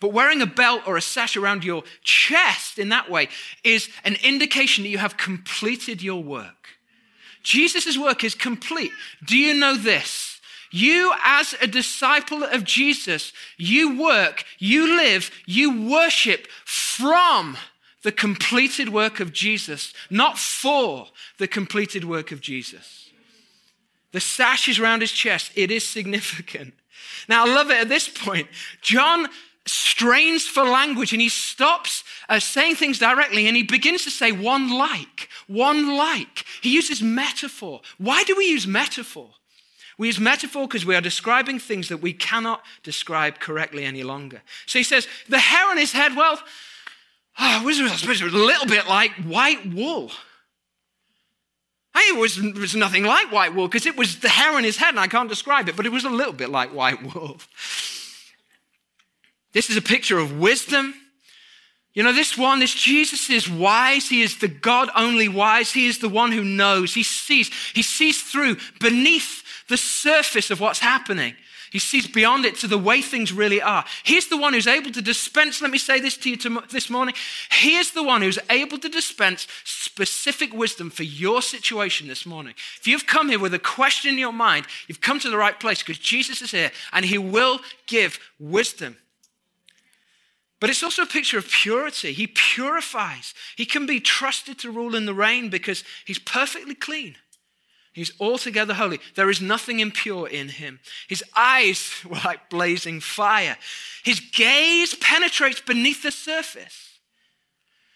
But 0.00 0.12
wearing 0.12 0.42
a 0.42 0.46
belt 0.46 0.82
or 0.84 0.96
a 0.96 1.00
sash 1.00 1.36
around 1.36 1.62
your 1.62 1.84
chest 2.02 2.80
in 2.80 2.88
that 2.88 3.08
way 3.08 3.28
is 3.62 3.88
an 4.02 4.16
indication 4.24 4.82
that 4.82 4.90
you 4.90 4.98
have 4.98 5.16
completed 5.16 6.02
your 6.02 6.20
work. 6.20 6.66
Jesus' 7.44 7.96
work 7.96 8.24
is 8.24 8.34
complete. 8.34 8.90
Do 9.24 9.38
you 9.38 9.54
know 9.54 9.76
this? 9.76 10.31
You, 10.72 11.12
as 11.22 11.54
a 11.60 11.66
disciple 11.66 12.42
of 12.42 12.64
Jesus, 12.64 13.32
you 13.58 14.00
work, 14.00 14.44
you 14.58 14.96
live, 14.96 15.30
you 15.46 15.88
worship 15.88 16.48
from 16.64 17.58
the 18.02 18.10
completed 18.10 18.88
work 18.88 19.20
of 19.20 19.32
Jesus, 19.32 19.92
not 20.10 20.38
for 20.38 21.08
the 21.38 21.46
completed 21.46 22.04
work 22.04 22.32
of 22.32 22.40
Jesus. 22.40 23.10
The 24.12 24.20
sash 24.20 24.66
is 24.68 24.78
around 24.78 25.02
his 25.02 25.12
chest. 25.12 25.52
It 25.54 25.70
is 25.70 25.86
significant. 25.86 26.74
Now, 27.28 27.46
I 27.46 27.54
love 27.54 27.70
it 27.70 27.76
at 27.76 27.88
this 27.88 28.08
point. 28.08 28.48
John 28.80 29.28
strains 29.66 30.46
for 30.46 30.64
language 30.64 31.12
and 31.12 31.22
he 31.22 31.28
stops 31.28 32.02
uh, 32.28 32.40
saying 32.40 32.76
things 32.76 32.98
directly 32.98 33.46
and 33.46 33.56
he 33.56 33.62
begins 33.62 34.04
to 34.04 34.10
say 34.10 34.32
one 34.32 34.70
like, 34.70 35.28
one 35.46 35.96
like. 35.96 36.44
He 36.62 36.74
uses 36.74 37.02
metaphor. 37.02 37.82
Why 37.98 38.24
do 38.24 38.34
we 38.36 38.46
use 38.46 38.66
metaphor? 38.66 39.30
We 39.98 40.08
use 40.08 40.18
metaphor 40.18 40.66
because 40.66 40.86
we 40.86 40.94
are 40.94 41.00
describing 41.00 41.58
things 41.58 41.88
that 41.88 41.98
we 41.98 42.12
cannot 42.12 42.62
describe 42.82 43.38
correctly 43.38 43.84
any 43.84 44.02
longer. 44.02 44.42
So 44.66 44.78
he 44.78 44.84
says, 44.84 45.06
the 45.28 45.38
hair 45.38 45.70
on 45.70 45.78
his 45.78 45.92
head, 45.92 46.16
well, 46.16 46.38
oh, 47.38 47.62
was, 47.64 47.78
it 47.78 48.08
was 48.08 48.20
a 48.20 48.26
little 48.26 48.66
bit 48.66 48.88
like 48.88 49.12
white 49.24 49.72
wool. 49.72 50.10
It 51.94 52.18
was, 52.18 52.38
it 52.38 52.56
was 52.56 52.74
nothing 52.74 53.04
like 53.04 53.30
white 53.30 53.54
wool 53.54 53.68
because 53.68 53.86
it 53.86 53.96
was 53.96 54.20
the 54.20 54.28
hair 54.28 54.56
on 54.56 54.64
his 54.64 54.76
head, 54.76 54.90
and 54.90 55.00
I 55.00 55.06
can't 55.06 55.28
describe 55.28 55.68
it, 55.68 55.76
but 55.76 55.86
it 55.86 55.92
was 55.92 56.04
a 56.04 56.10
little 56.10 56.32
bit 56.32 56.50
like 56.50 56.74
white 56.74 57.02
wool. 57.02 57.38
This 59.52 59.70
is 59.70 59.76
a 59.76 59.82
picture 59.82 60.18
of 60.18 60.38
wisdom. 60.38 60.94
You 61.94 62.02
know, 62.02 62.12
this 62.12 62.38
one, 62.38 62.60
this 62.60 62.74
Jesus 62.74 63.28
is 63.28 63.50
wise. 63.50 64.08
He 64.08 64.22
is 64.22 64.38
the 64.38 64.48
God 64.48 64.88
only 64.96 65.28
wise. 65.28 65.72
He 65.72 65.86
is 65.86 65.98
the 65.98 66.08
one 66.08 66.32
who 66.32 66.42
knows. 66.42 66.94
He 66.94 67.02
sees. 67.02 67.50
He 67.74 67.82
sees 67.82 68.22
through 68.22 68.56
beneath 68.80 69.41
the 69.72 69.78
surface 69.78 70.50
of 70.50 70.60
what's 70.60 70.80
happening. 70.80 71.34
He 71.70 71.78
sees 71.78 72.06
beyond 72.06 72.44
it 72.44 72.56
to 72.56 72.68
the 72.68 72.76
way 72.76 73.00
things 73.00 73.32
really 73.32 73.62
are. 73.62 73.86
He's 74.02 74.28
the 74.28 74.36
one 74.36 74.52
who's 74.52 74.66
able 74.66 74.92
to 74.92 75.00
dispense, 75.00 75.62
let 75.62 75.70
me 75.70 75.78
say 75.78 75.98
this 75.98 76.18
to 76.18 76.28
you 76.28 76.36
this 76.70 76.90
morning. 76.90 77.14
He 77.50 77.76
is 77.76 77.92
the 77.92 78.02
one 78.02 78.20
who's 78.20 78.38
able 78.50 78.76
to 78.76 78.90
dispense 78.90 79.48
specific 79.64 80.52
wisdom 80.52 80.90
for 80.90 81.04
your 81.04 81.40
situation 81.40 82.06
this 82.06 82.26
morning. 82.26 82.52
If 82.78 82.86
you've 82.86 83.06
come 83.06 83.30
here 83.30 83.38
with 83.38 83.54
a 83.54 83.58
question 83.58 84.12
in 84.12 84.18
your 84.18 84.34
mind, 84.34 84.66
you've 84.86 85.00
come 85.00 85.18
to 85.20 85.30
the 85.30 85.38
right 85.38 85.58
place 85.58 85.78
because 85.78 85.98
Jesus 85.98 86.42
is 86.42 86.50
here 86.50 86.70
and 86.92 87.06
he 87.06 87.16
will 87.16 87.60
give 87.86 88.20
wisdom. 88.38 88.98
But 90.60 90.68
it's 90.68 90.82
also 90.82 91.04
a 91.04 91.06
picture 91.06 91.38
of 91.38 91.48
purity. 91.48 92.12
He 92.12 92.26
purifies. 92.26 93.32
He 93.56 93.64
can 93.64 93.86
be 93.86 94.00
trusted 94.00 94.58
to 94.58 94.70
rule 94.70 94.94
in 94.94 95.06
the 95.06 95.14
reign 95.14 95.48
because 95.48 95.82
he's 96.04 96.18
perfectly 96.18 96.74
clean. 96.74 97.16
He's 97.92 98.12
altogether 98.18 98.72
holy. 98.72 99.00
There 99.16 99.28
is 99.28 99.42
nothing 99.42 99.80
impure 99.80 100.26
in 100.26 100.48
him. 100.48 100.80
His 101.08 101.22
eyes 101.36 101.92
were 102.08 102.20
like 102.24 102.48
blazing 102.48 103.00
fire. 103.00 103.56
His 104.02 104.20
gaze 104.20 104.94
penetrates 104.94 105.60
beneath 105.60 106.02
the 106.02 106.10
surface. 106.10 106.88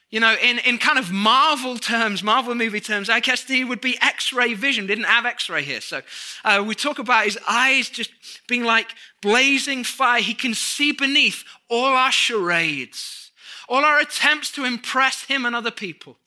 You 0.09 0.21
know, 0.21 0.37
in, 0.41 0.61
in 0.61 0.79
kind 0.79 1.01
of 1.01 1.11
Marvel 1.11 1.79
terms, 1.79 2.23
Marvel 2.23 2.55
movie 2.55 2.81
terms, 2.81 3.11
I 3.11 3.19
guess 3.19 3.43
he 3.43 3.65
would 3.65 3.81
be 3.81 3.99
X 4.01 4.33
ray 4.33 4.55
vision. 4.55 4.87
Didn't 4.87 5.05
have 5.05 5.27
X 5.27 5.51
ray 5.51 5.65
here. 5.65 5.81
So 5.81 6.03
uh, 6.45 6.63
we 6.67 6.77
talk 6.77 7.01
about 7.01 7.25
his 7.25 7.39
eyes 7.49 7.89
just 7.89 8.11
being 8.47 8.63
like 8.63 8.95
blazing 9.21 9.83
fire. 9.83 10.23
He 10.23 10.35
can 10.35 10.55
see 10.55 10.93
beneath 10.93 11.43
all 11.69 11.87
our 11.87 12.13
charades, 12.13 13.33
all 13.69 13.85
our 13.85 13.99
attempts 13.99 14.53
to 14.53 14.65
impress 14.65 15.25
him 15.25 15.45
and 15.45 15.57
other 15.57 15.73
people. 15.73 16.19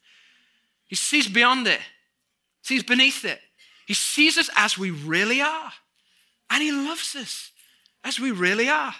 He 0.88 0.96
sees 0.96 1.30
beyond 1.30 1.66
it, 1.68 1.80
sees 2.62 2.84
beneath 2.84 3.24
it. 3.24 3.40
He 3.89 3.95
sees 3.95 4.38
us 4.38 4.52
as 4.56 4.78
we 4.78 4.91
really 4.91 5.41
are. 5.41 5.71
And 6.52 6.62
He 6.62 6.71
loves 6.71 7.15
us 7.15 7.49
as 8.04 8.19
we 8.19 8.30
really 8.30 8.69
are. 8.69 8.93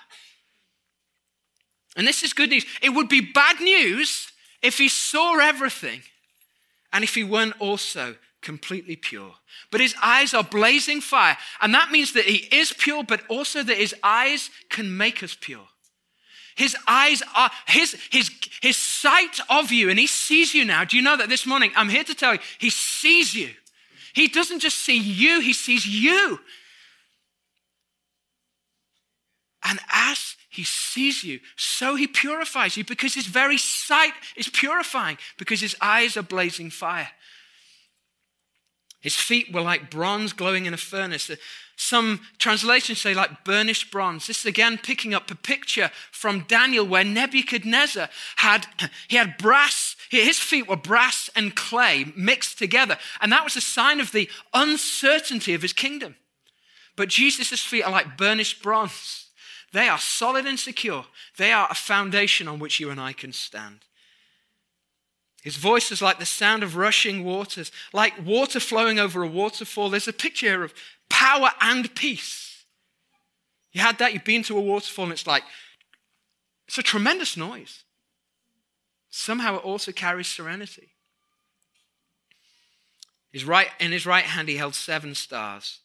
And 1.96 2.08
this 2.08 2.24
is 2.24 2.34
good 2.34 2.50
news. 2.50 2.66
It 2.82 2.90
would 2.90 3.08
be 3.08 3.22
bad 3.22 3.62
news 3.62 4.32
if 4.64 4.80
He 4.80 4.90
saw 4.90 5.38
everything 5.38 6.02
and 6.92 7.04
if 7.04 7.14
He 7.14 7.24
weren't 7.24 7.62
also 7.62 8.16
completely 8.42 8.96
pure. 8.96 9.36
But 9.70 9.82
His 9.82 9.94
eyes 10.02 10.34
are 10.34 10.44
blazing 10.44 11.02
fire. 11.02 11.38
And 11.62 11.72
that 11.76 11.92
means 11.92 12.14
that 12.14 12.26
He 12.26 12.48
is 12.52 12.74
pure, 12.74 13.04
but 13.04 13.22
also 13.30 13.62
that 13.62 13.78
His 13.78 13.94
eyes 14.02 14.50
can 14.72 14.98
make 14.98 15.22
us 15.22 15.38
pure. 15.40 15.68
His 16.56 16.76
eyes 16.88 17.22
are, 17.36 17.52
his, 17.68 17.96
his, 18.10 18.32
his 18.60 18.76
sight 18.76 19.40
of 19.52 19.72
you, 19.72 19.90
and 19.92 20.00
he 20.00 20.08
sees 20.08 20.56
you 20.56 20.66
now. 20.66 20.84
Do 20.84 20.98
you 20.98 21.04
know 21.04 21.16
that 21.16 21.30
this 21.30 21.46
morning? 21.46 21.72
I'm 21.76 21.90
here 21.90 22.04
to 22.04 22.16
tell 22.16 22.34
you, 22.34 22.40
he 22.58 22.72
sees 22.72 23.36
you. 23.36 23.52
He 24.14 24.28
doesn't 24.28 24.60
just 24.60 24.78
see 24.78 24.98
you, 24.98 25.40
he 25.40 25.54
sees 25.54 25.86
you. 25.86 26.40
And 29.64 29.80
as 29.92 30.36
he 30.50 30.64
sees 30.64 31.24
you, 31.24 31.40
so 31.56 31.96
he 31.96 32.08
purifies 32.08 32.78
you 32.78 32.84
because 32.84 33.14
his 33.14 33.28
very 33.28 33.58
sight 33.58 34.14
is 34.36 34.50
purifying, 34.50 35.18
because 35.38 35.62
his 35.62 35.76
eyes 35.82 36.18
are 36.18 36.24
blazing 36.24 36.70
fire. 36.70 37.10
His 39.02 39.16
feet 39.16 39.54
were 39.54 39.62
like 39.62 39.90
bronze 39.90 40.34
glowing 40.34 40.66
in 40.66 40.74
a 40.74 40.78
furnace. 40.78 41.32
Some 41.78 42.22
translations 42.38 43.00
say 43.00 43.14
like 43.14 43.46
burnished 43.46 43.92
bronze. 43.92 44.28
This 44.28 44.40
is 44.40 44.46
again 44.46 44.78
picking 44.78 45.14
up 45.14 45.32
a 45.32 45.36
picture 45.36 45.92
from 46.12 46.46
Daniel 46.48 46.86
where 46.86 47.06
Nebuchadnezzar 47.06 48.10
had, 48.36 48.66
he 49.08 49.16
had 49.16 49.38
brass, 49.38 49.96
his 50.10 50.40
feet 50.40 50.68
were 50.68 50.76
brass 50.76 51.30
and 51.36 51.56
clay 51.56 52.12
mixed 52.16 52.58
together. 52.58 52.98
And 53.22 53.32
that 53.32 53.44
was 53.44 53.56
a 53.56 53.62
sign 53.62 54.00
of 54.00 54.12
the 54.12 54.30
uncertainty 54.54 55.54
of 55.54 55.62
his 55.62 55.74
kingdom. 55.74 56.16
But 56.96 57.10
Jesus' 57.10 57.62
feet 57.64 57.84
are 57.84 57.92
like 57.92 58.18
burnished 58.18 58.62
bronze. 58.64 59.28
They 59.72 59.88
are 59.88 60.00
solid 60.00 60.46
and 60.46 60.60
secure. 60.60 61.06
They 61.38 61.52
are 61.52 61.68
a 61.70 61.76
foundation 61.76 62.48
on 62.48 62.60
which 62.60 62.80
you 62.80 62.90
and 62.90 63.00
I 63.00 63.14
can 63.14 63.34
stand. 63.34 63.86
His 65.44 65.56
voice 65.56 65.92
is 65.92 66.02
like 66.02 66.20
the 66.20 66.26
sound 66.26 66.64
of 66.64 66.76
rushing 66.76 67.24
waters, 67.24 67.72
like 67.94 68.14
water 68.26 68.60
flowing 68.60 69.00
over 69.00 69.24
a 69.24 69.28
waterfall. 69.28 69.90
There's 69.90 70.08
a 70.08 70.14
picture 70.14 70.64
of 70.64 70.74
power 71.10 71.52
and 71.62 71.94
peace. 71.96 72.66
You 73.72 73.82
had 73.82 74.00
that, 74.00 74.14
you've 74.14 74.24
been 74.24 74.44
to 74.44 74.58
a 74.58 74.62
waterfall, 74.62 75.06
and 75.06 75.14
it's 75.14 75.28
like 75.28 75.44
It's 76.68 76.78
a 76.78 76.84
tremendous 76.84 77.38
noise. 77.38 77.84
Somehow 79.10 79.58
it 79.58 79.66
also 79.66 79.92
carries 79.92 80.28
serenity. 80.28 80.90
His 83.32 83.46
right, 83.46 83.70
in 83.80 83.92
his 83.92 84.06
right 84.06 84.24
hand, 84.24 84.50
he 84.50 84.58
held 84.58 84.76
seven 84.76 85.14
stars. 85.16 85.80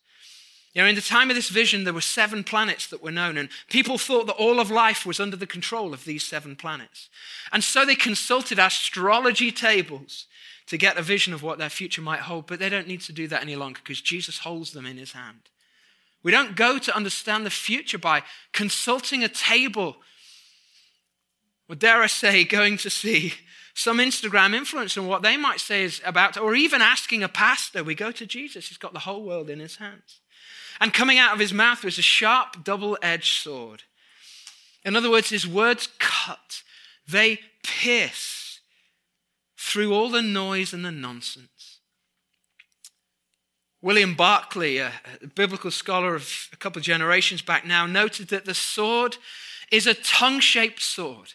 You 0.75 0.83
know, 0.83 0.89
in 0.89 0.97
the 0.97 1.01
time 1.01 1.31
of 1.31 1.37
this 1.37 1.51
vision, 1.51 1.85
there 1.85 1.95
were 1.95 2.01
seven 2.01 2.43
planets 2.43 2.89
that 2.89 3.03
were 3.03 3.13
known, 3.13 3.37
and 3.37 3.49
people 3.71 3.97
thought 3.97 4.27
that 4.27 4.35
all 4.35 4.59
of 4.59 4.71
life 4.71 5.07
was 5.07 5.21
under 5.21 5.37
the 5.37 5.47
control 5.47 5.95
of 5.95 6.05
these 6.05 6.27
seven 6.27 6.57
planets. 6.57 7.09
And 7.53 7.63
so 7.63 7.85
they 7.85 7.95
consulted 7.95 8.59
astrology 8.59 9.53
tables 9.53 10.27
to 10.67 10.77
get 10.77 10.97
a 10.97 11.03
vision 11.03 11.33
of 11.33 11.43
what 11.43 11.59
their 11.59 11.71
future 11.71 12.03
might 12.03 12.21
hold, 12.21 12.47
but 12.47 12.59
they 12.59 12.69
don't 12.69 12.89
need 12.89 13.03
to 13.03 13.13
do 13.13 13.29
that 13.29 13.43
any 13.43 13.55
longer 13.55 13.81
because 13.85 14.01
Jesus 14.01 14.39
holds 14.39 14.73
them 14.73 14.87
in 14.87 14.97
his 14.97 15.13
hand. 15.13 15.43
We 16.25 16.33
don't 16.33 16.57
go 16.57 16.79
to 16.79 16.97
understand 16.97 17.47
the 17.47 17.51
future 17.51 17.99
by 17.99 18.23
consulting 18.53 19.23
a 19.23 19.29
table, 19.29 19.97
or 21.69 21.75
dare 21.75 22.03
I 22.03 22.07
say, 22.07 22.45
going 22.45 22.77
to 22.79 22.91
see 22.91 23.35
some 23.75 23.99
Instagram 23.99 24.59
influencer 24.59 24.99
and 24.99 25.09
what 25.09 25.23
they 25.23 25.37
might 25.37 25.61
say 25.61 25.83
is 25.83 26.01
about, 26.05 26.37
or 26.37 26.55
even 26.55 26.81
asking 26.81 27.23
a 27.23 27.29
pastor. 27.29 27.83
We 27.83 27.95
go 27.95 28.13
to 28.13 28.27
Jesus, 28.27 28.69
he's 28.69 28.79
got 28.79 28.93
the 28.93 29.01
whole 29.01 29.25
world 29.25 29.51
in 29.51 29.59
his 29.59 29.77
hands. 29.77 30.21
And 30.81 30.93
coming 30.93 31.19
out 31.19 31.33
of 31.33 31.41
his 31.41 31.53
mouth 31.53 31.85
was 31.85 31.99
a 31.99 32.03
sharp, 32.03 32.65
double 32.65 32.99
edged 33.03 33.41
sword. 33.41 33.83
In 34.85 34.97
other 34.97 35.11
words, 35.11 35.31
his 35.31 35.47
words 35.47 35.89
cut, 35.99 36.63
they 37.09 37.41
pierce 37.63 38.61
through 39.57 39.95
all 39.95 40.11
the 40.11 40.23
noise 40.23 40.73
and 40.73 40.85
the 40.85 40.93
nonsense. 40.93 41.79
William 43.81 44.15
Barclay, 44.15 44.79
a, 44.79 44.93
biblical 45.35 45.71
scholar 45.71 46.15
of 46.15 46.49
a 46.53 46.57
couple 46.57 46.79
of 46.81 46.85
generations 46.85 47.43
back 47.43 47.67
now, 47.67 47.87
noted 47.87 48.29
that 48.29 48.45
the 48.45 48.55
sword 48.55 49.17
is 49.71 49.87
a 49.87 49.95
tongue 49.95 50.41
shaped 50.41 50.81
sword. 50.81 51.35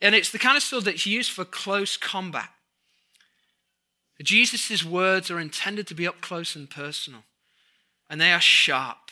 And 0.00 0.14
it's 0.14 0.30
the 0.30 0.38
kind 0.38 0.56
of 0.56 0.62
sword 0.62 0.84
that's 0.84 1.06
used 1.06 1.30
for 1.30 1.44
close 1.44 1.96
combat. 1.96 2.50
Jesus' 4.22 4.84
words 4.84 5.30
are 5.30 5.40
intended 5.40 5.86
to 5.88 5.94
be 5.94 6.06
up 6.06 6.20
close 6.20 6.56
and 6.56 6.70
personal 6.70 7.24
and 8.08 8.20
they 8.20 8.32
are 8.32 8.40
sharp. 8.40 9.10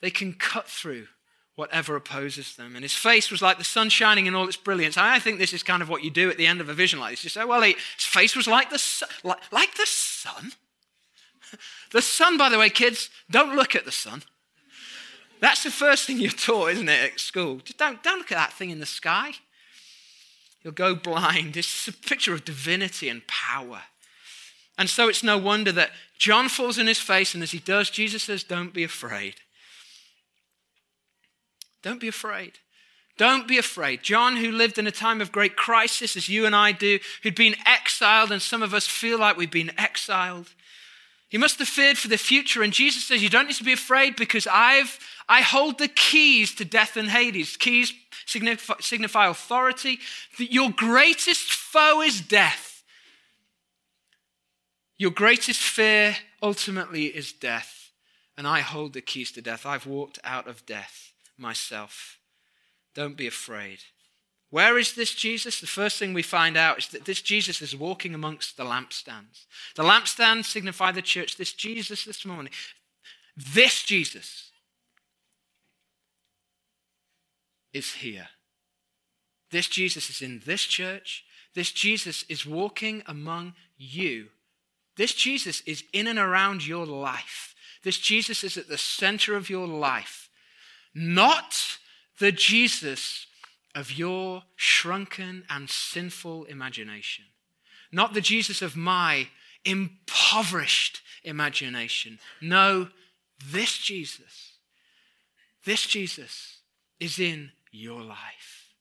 They 0.00 0.10
can 0.10 0.34
cut 0.34 0.68
through 0.68 1.06
whatever 1.54 1.96
opposes 1.96 2.56
them. 2.56 2.74
And 2.74 2.82
his 2.82 2.94
face 2.94 3.30
was 3.30 3.42
like 3.42 3.58
the 3.58 3.64
sun 3.64 3.88
shining 3.88 4.26
in 4.26 4.34
all 4.34 4.48
its 4.48 4.56
brilliance. 4.56 4.96
I 4.96 5.18
think 5.18 5.38
this 5.38 5.52
is 5.52 5.62
kind 5.62 5.82
of 5.82 5.88
what 5.88 6.02
you 6.02 6.10
do 6.10 6.30
at 6.30 6.36
the 6.36 6.46
end 6.46 6.60
of 6.60 6.68
a 6.68 6.74
vision 6.74 6.98
like 6.98 7.12
this. 7.12 7.24
You 7.24 7.30
say, 7.30 7.44
well, 7.44 7.62
his 7.62 7.76
face 7.98 8.34
was 8.34 8.46
like 8.46 8.70
the 8.70 8.78
sun. 8.78 9.08
Like, 9.22 9.38
like 9.52 9.74
the 9.74 9.86
sun? 9.86 10.52
the 11.92 12.02
sun, 12.02 12.36
by 12.36 12.48
the 12.48 12.58
way, 12.58 12.70
kids, 12.70 13.10
don't 13.30 13.54
look 13.54 13.76
at 13.76 13.84
the 13.84 13.92
sun. 13.92 14.22
That's 15.40 15.62
the 15.62 15.70
first 15.70 16.06
thing 16.06 16.20
you're 16.20 16.30
taught, 16.30 16.70
isn't 16.70 16.88
it, 16.88 17.12
at 17.12 17.20
school? 17.20 17.56
Just 17.56 17.78
don't, 17.78 18.02
don't 18.02 18.18
look 18.18 18.32
at 18.32 18.38
that 18.38 18.52
thing 18.52 18.70
in 18.70 18.80
the 18.80 18.86
sky. 18.86 19.32
You'll 20.62 20.74
go 20.74 20.94
blind. 20.94 21.56
It's 21.56 21.88
a 21.88 21.92
picture 21.92 22.34
of 22.34 22.44
divinity 22.44 23.08
and 23.08 23.26
power. 23.26 23.82
And 24.78 24.88
so 24.88 25.08
it's 25.08 25.22
no 25.22 25.36
wonder 25.36 25.72
that 25.72 25.90
John 26.18 26.48
falls 26.48 26.78
in 26.78 26.86
his 26.86 26.98
face, 26.98 27.34
and 27.34 27.42
as 27.42 27.50
he 27.50 27.58
does, 27.58 27.90
Jesus 27.90 28.22
says, 28.22 28.44
Don't 28.44 28.72
be 28.72 28.84
afraid. 28.84 29.36
Don't 31.82 32.00
be 32.00 32.08
afraid. 32.08 32.58
Don't 33.18 33.46
be 33.46 33.58
afraid. 33.58 34.02
John, 34.02 34.36
who 34.36 34.50
lived 34.50 34.78
in 34.78 34.86
a 34.86 34.92
time 34.92 35.20
of 35.20 35.32
great 35.32 35.56
crisis, 35.56 36.16
as 36.16 36.28
you 36.28 36.46
and 36.46 36.56
I 36.56 36.72
do, 36.72 36.98
who'd 37.22 37.34
been 37.34 37.56
exiled, 37.66 38.32
and 38.32 38.40
some 38.40 38.62
of 38.62 38.72
us 38.72 38.86
feel 38.86 39.18
like 39.18 39.36
we've 39.36 39.50
been 39.50 39.72
exiled. 39.78 40.48
He 41.28 41.38
must 41.38 41.58
have 41.58 41.68
feared 41.68 41.98
for 41.98 42.08
the 42.08 42.18
future. 42.18 42.62
And 42.62 42.72
Jesus 42.72 43.04
says, 43.04 43.22
You 43.22 43.30
don't 43.30 43.46
need 43.46 43.56
to 43.56 43.64
be 43.64 43.72
afraid 43.72 44.16
because 44.16 44.46
I've, 44.46 44.98
I 45.28 45.40
hold 45.40 45.78
the 45.78 45.88
keys 45.88 46.54
to 46.56 46.64
death 46.64 46.96
and 46.96 47.08
Hades. 47.08 47.56
Keys 47.56 47.92
signify, 48.26 48.74
signify 48.80 49.28
authority. 49.28 49.98
Your 50.38 50.70
greatest 50.70 51.52
foe 51.52 52.02
is 52.02 52.20
death. 52.20 52.82
Your 54.98 55.10
greatest 55.10 55.60
fear 55.60 56.16
ultimately 56.42 57.06
is 57.06 57.32
death, 57.32 57.90
and 58.36 58.46
I 58.46 58.60
hold 58.60 58.92
the 58.92 59.00
keys 59.00 59.32
to 59.32 59.42
death. 59.42 59.66
I've 59.66 59.86
walked 59.86 60.18
out 60.22 60.46
of 60.46 60.64
death 60.64 61.12
myself. 61.36 62.18
Don't 62.94 63.16
be 63.16 63.26
afraid. 63.26 63.80
Where 64.50 64.78
is 64.78 64.94
this 64.94 65.14
Jesus? 65.14 65.60
The 65.60 65.66
first 65.66 65.98
thing 65.98 66.12
we 66.12 66.22
find 66.22 66.56
out 66.58 66.78
is 66.78 66.88
that 66.88 67.06
this 67.06 67.22
Jesus 67.22 67.62
is 67.62 67.74
walking 67.74 68.14
amongst 68.14 68.56
the 68.56 68.64
lampstands. 68.64 69.46
The 69.74 69.82
lampstands 69.82 70.44
signify 70.44 70.92
the 70.92 71.02
church. 71.02 71.36
This 71.36 71.54
Jesus 71.54 72.04
this 72.04 72.26
morning, 72.26 72.52
this 73.34 73.82
Jesus 73.82 74.51
is 77.72 77.94
here. 77.94 78.28
This 79.50 79.68
Jesus 79.68 80.10
is 80.10 80.22
in 80.22 80.42
this 80.46 80.62
church. 80.62 81.24
This 81.54 81.72
Jesus 81.72 82.24
is 82.28 82.46
walking 82.46 83.02
among 83.06 83.54
you 83.76 84.28
this 84.96 85.14
Jesus 85.14 85.62
is 85.62 85.84
in 85.92 86.06
and 86.06 86.18
around 86.18 86.66
your 86.66 86.86
life. 86.86 87.54
This 87.82 87.98
Jesus 87.98 88.44
is 88.44 88.56
at 88.56 88.68
the 88.68 88.78
center 88.78 89.36
of 89.36 89.50
your 89.50 89.66
life, 89.66 90.28
not 90.94 91.78
the 92.18 92.32
Jesus 92.32 93.26
of 93.74 93.92
your 93.92 94.42
shrunken 94.54 95.44
and 95.48 95.68
sinful 95.68 96.44
imagination, 96.44 97.24
not 97.90 98.14
the 98.14 98.20
Jesus 98.20 98.62
of 98.62 98.76
my 98.76 99.28
impoverished 99.64 101.00
imagination. 101.24 102.18
No, 102.40 102.88
this 103.44 103.78
Jesus, 103.78 104.52
this 105.64 105.86
Jesus 105.86 106.58
is 107.00 107.18
in 107.18 107.50
your 107.72 108.02
life. 108.02 108.74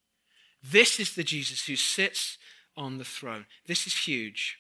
This 0.64 1.00
is 1.00 1.16
the 1.16 1.24
Jesus 1.24 1.66
who 1.66 1.76
sits 1.76 2.38
on 2.78 2.98
the 2.98 3.06
throne. 3.06 3.48
This 3.66 3.88
is 3.88 4.06
huge. 4.06 4.58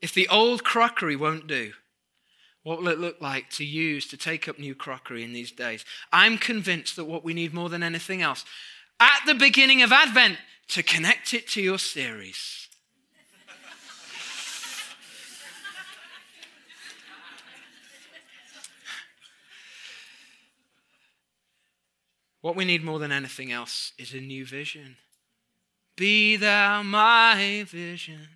If 0.00 0.14
the 0.14 0.28
old 0.28 0.62
crockery 0.62 1.16
won't 1.16 1.46
do, 1.46 1.72
what 2.62 2.78
will 2.78 2.88
it 2.88 2.98
look 2.98 3.20
like 3.20 3.50
to 3.50 3.64
use 3.64 4.06
to 4.08 4.16
take 4.16 4.48
up 4.48 4.58
new 4.58 4.74
crockery 4.74 5.24
in 5.24 5.32
these 5.32 5.50
days? 5.50 5.84
I'm 6.12 6.38
convinced 6.38 6.96
that 6.96 7.06
what 7.06 7.24
we 7.24 7.34
need 7.34 7.54
more 7.54 7.68
than 7.68 7.82
anything 7.82 8.22
else, 8.22 8.44
at 8.98 9.20
the 9.26 9.34
beginning 9.34 9.82
of 9.82 9.92
Advent, 9.92 10.36
to 10.68 10.82
connect 10.82 11.34
it 11.34 11.48
to 11.48 11.62
your 11.62 11.78
series. 11.78 12.59
What 22.40 22.56
we 22.56 22.64
need 22.64 22.84
more 22.84 22.98
than 22.98 23.12
anything 23.12 23.52
else 23.52 23.92
is 23.98 24.12
a 24.12 24.20
new 24.20 24.44
vision. 24.46 24.96
Be 25.96 26.36
thou 26.36 26.82
my 26.82 27.64
vision. 27.66 28.28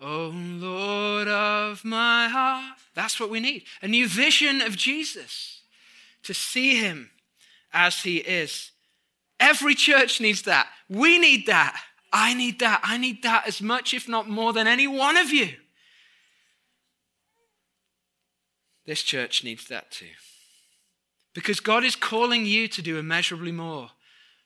O 0.00 0.32
Lord 0.34 1.28
of 1.28 1.84
my 1.84 2.28
heart. 2.28 2.78
That's 2.94 3.20
what 3.20 3.28
we 3.28 3.40
need. 3.40 3.64
A 3.82 3.88
new 3.88 4.08
vision 4.08 4.62
of 4.62 4.76
Jesus 4.76 5.60
to 6.22 6.32
see 6.32 6.76
him 6.76 7.10
as 7.72 8.02
he 8.02 8.18
is. 8.18 8.70
Every 9.38 9.74
church 9.74 10.20
needs 10.20 10.42
that. 10.42 10.68
We 10.88 11.18
need 11.18 11.46
that. 11.46 11.80
I 12.12 12.34
need 12.34 12.58
that. 12.60 12.80
I 12.82 12.96
need 12.96 13.22
that 13.22 13.46
as 13.46 13.60
much, 13.60 13.94
if 13.94 14.08
not 14.08 14.28
more, 14.28 14.52
than 14.52 14.66
any 14.66 14.86
one 14.86 15.16
of 15.16 15.30
you. 15.30 15.50
This 18.86 19.02
church 19.02 19.44
needs 19.44 19.68
that 19.68 19.90
too. 19.90 20.06
Because 21.34 21.60
God 21.60 21.84
is 21.84 21.94
calling 21.94 22.44
you 22.44 22.66
to 22.68 22.82
do 22.82 22.98
immeasurably 22.98 23.52
more 23.52 23.90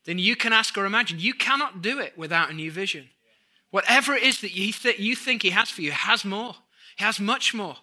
than 0.05 0.19
you 0.19 0.37
can 0.37 0.53
ask 0.53 0.77
or 0.77 0.85
imagine. 0.85 1.19
You 1.19 1.35
cannot 1.35 1.81
do 1.83 1.99
it 1.99 2.17
without 2.17 2.51
a 2.51 2.55
new 2.55 2.71
vision. 2.71 3.09
Whatever 3.71 4.15
it 4.15 4.23
is 4.23 4.41
that 4.43 4.55
you, 4.55 4.73
th- 4.73 4.99
you 4.99 5.17
think 5.17 5.43
He 5.43 5.51
has 5.51 5.71
for 5.71 5.83
you, 5.83 5.93
has 5.93 6.25
more. 6.25 6.57
He 6.97 7.05
has 7.05 7.19
much 7.19 7.55
more. 7.55 7.77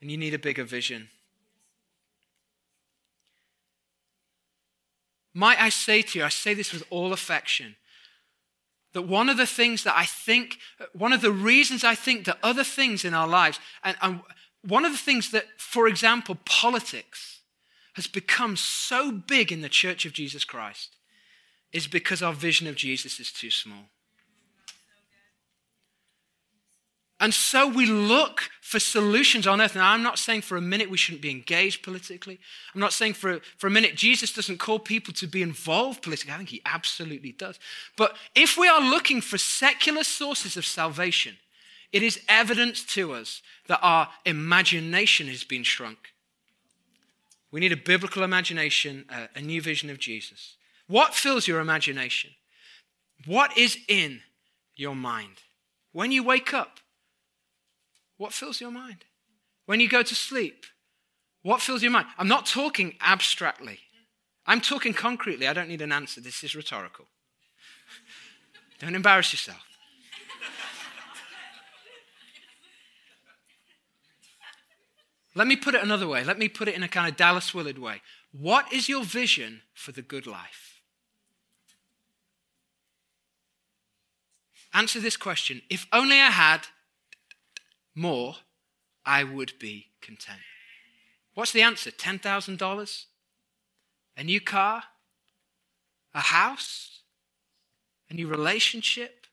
And 0.00 0.10
you 0.10 0.16
need 0.16 0.34
a 0.34 0.38
bigger 0.38 0.64
vision. 0.64 1.10
Might 5.34 5.60
I 5.60 5.68
say 5.68 6.02
to 6.02 6.18
you, 6.18 6.24
I 6.24 6.28
say 6.28 6.54
this 6.54 6.72
with 6.72 6.84
all 6.90 7.12
affection, 7.12 7.76
that 8.92 9.02
one 9.02 9.28
of 9.28 9.36
the 9.36 9.46
things 9.46 9.84
that 9.84 9.96
I 9.96 10.04
think, 10.04 10.58
one 10.92 11.12
of 11.12 11.22
the 11.22 11.32
reasons 11.32 11.84
I 11.84 11.94
think 11.94 12.26
that 12.26 12.38
other 12.42 12.64
things 12.64 13.04
in 13.04 13.14
our 13.14 13.28
lives, 13.28 13.58
and, 13.84 13.96
and 14.02 14.20
one 14.62 14.84
of 14.84 14.92
the 14.92 14.98
things 14.98 15.30
that, 15.30 15.46
for 15.56 15.88
example, 15.88 16.36
politics 16.44 17.31
has 17.94 18.06
become 18.06 18.56
so 18.56 19.12
big 19.12 19.52
in 19.52 19.60
the 19.60 19.68
church 19.68 20.04
of 20.06 20.12
Jesus 20.12 20.44
Christ 20.44 20.96
is 21.72 21.86
because 21.86 22.22
our 22.22 22.32
vision 22.32 22.66
of 22.66 22.76
Jesus 22.76 23.18
is 23.18 23.32
too 23.32 23.50
small. 23.50 23.88
And 27.22 27.32
so 27.32 27.68
we 27.68 27.86
look 27.86 28.50
for 28.60 28.80
solutions 28.80 29.46
on 29.46 29.60
earth. 29.60 29.76
Now, 29.76 29.92
I'm 29.92 30.02
not 30.02 30.18
saying 30.18 30.40
for 30.40 30.56
a 30.56 30.60
minute 30.60 30.90
we 30.90 30.96
shouldn't 30.96 31.22
be 31.22 31.30
engaged 31.30 31.84
politically. 31.84 32.40
I'm 32.74 32.80
not 32.80 32.92
saying 32.92 33.12
for, 33.12 33.38
for 33.58 33.68
a 33.68 33.70
minute 33.70 33.94
Jesus 33.94 34.32
doesn't 34.32 34.58
call 34.58 34.80
people 34.80 35.14
to 35.14 35.28
be 35.28 35.40
involved 35.40 36.02
politically. 36.02 36.32
I 36.32 36.38
think 36.38 36.48
he 36.48 36.62
absolutely 36.66 37.30
does. 37.30 37.60
But 37.96 38.16
if 38.34 38.58
we 38.58 38.66
are 38.66 38.80
looking 38.80 39.20
for 39.20 39.38
secular 39.38 40.02
sources 40.02 40.56
of 40.56 40.66
salvation, 40.66 41.36
it 41.92 42.02
is 42.02 42.20
evidence 42.28 42.82
to 42.94 43.12
us 43.12 43.40
that 43.68 43.78
our 43.82 44.08
imagination 44.24 45.28
has 45.28 45.44
been 45.44 45.62
shrunk. 45.62 46.11
We 47.52 47.60
need 47.60 47.72
a 47.72 47.76
biblical 47.76 48.22
imagination, 48.22 49.04
uh, 49.10 49.26
a 49.36 49.42
new 49.42 49.60
vision 49.60 49.90
of 49.90 49.98
Jesus. 49.98 50.56
What 50.88 51.14
fills 51.14 51.46
your 51.46 51.60
imagination? 51.60 52.30
What 53.26 53.56
is 53.56 53.76
in 53.88 54.22
your 54.74 54.96
mind? 54.96 55.42
When 55.92 56.10
you 56.10 56.24
wake 56.24 56.54
up, 56.54 56.80
what 58.16 58.32
fills 58.32 58.60
your 58.60 58.70
mind? 58.70 59.04
When 59.66 59.80
you 59.80 59.88
go 59.88 60.02
to 60.02 60.14
sleep, 60.14 60.64
what 61.42 61.60
fills 61.60 61.82
your 61.82 61.92
mind? 61.92 62.06
I'm 62.18 62.28
not 62.28 62.46
talking 62.46 62.94
abstractly. 63.00 63.80
I'm 64.46 64.60
talking 64.60 64.94
concretely. 64.94 65.46
I 65.46 65.52
don't 65.52 65.68
need 65.68 65.82
an 65.82 65.92
answer. 65.92 66.20
This 66.20 66.42
is 66.42 66.56
rhetorical. 66.56 67.06
don't 68.80 68.94
embarrass 68.94 69.32
yourself. 69.32 69.71
Let 75.34 75.46
me 75.46 75.56
put 75.56 75.74
it 75.74 75.82
another 75.82 76.06
way. 76.06 76.24
Let 76.24 76.38
me 76.38 76.48
put 76.48 76.68
it 76.68 76.74
in 76.74 76.82
a 76.82 76.88
kind 76.88 77.08
of 77.08 77.16
Dallas 77.16 77.54
Willard 77.54 77.78
way. 77.78 78.02
What 78.32 78.72
is 78.72 78.88
your 78.88 79.04
vision 79.04 79.62
for 79.74 79.92
the 79.92 80.02
good 80.02 80.26
life? 80.26 80.80
Answer 84.74 85.00
this 85.00 85.16
question. 85.16 85.62
If 85.68 85.86
only 85.92 86.16
I 86.16 86.30
had 86.30 86.66
more, 87.94 88.36
I 89.04 89.24
would 89.24 89.52
be 89.58 89.88
content. 90.00 90.40
What's 91.34 91.52
the 91.52 91.62
answer? 91.62 91.90
$10,000? 91.90 93.04
A 94.16 94.24
new 94.24 94.40
car? 94.40 94.84
A 96.14 96.20
house? 96.20 97.00
A 98.10 98.14
new 98.14 98.28
relationship? 98.28 99.26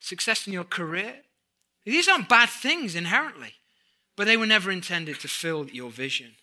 Success 0.00 0.46
in 0.46 0.52
your 0.52 0.64
career? 0.64 1.16
These 1.84 2.08
aren't 2.08 2.28
bad 2.28 2.48
things 2.48 2.94
inherently, 2.94 3.54
but 4.16 4.26
they 4.26 4.36
were 4.36 4.46
never 4.46 4.70
intended 4.70 5.20
to 5.20 5.28
fill 5.28 5.68
your 5.68 5.90
vision. 5.90 6.36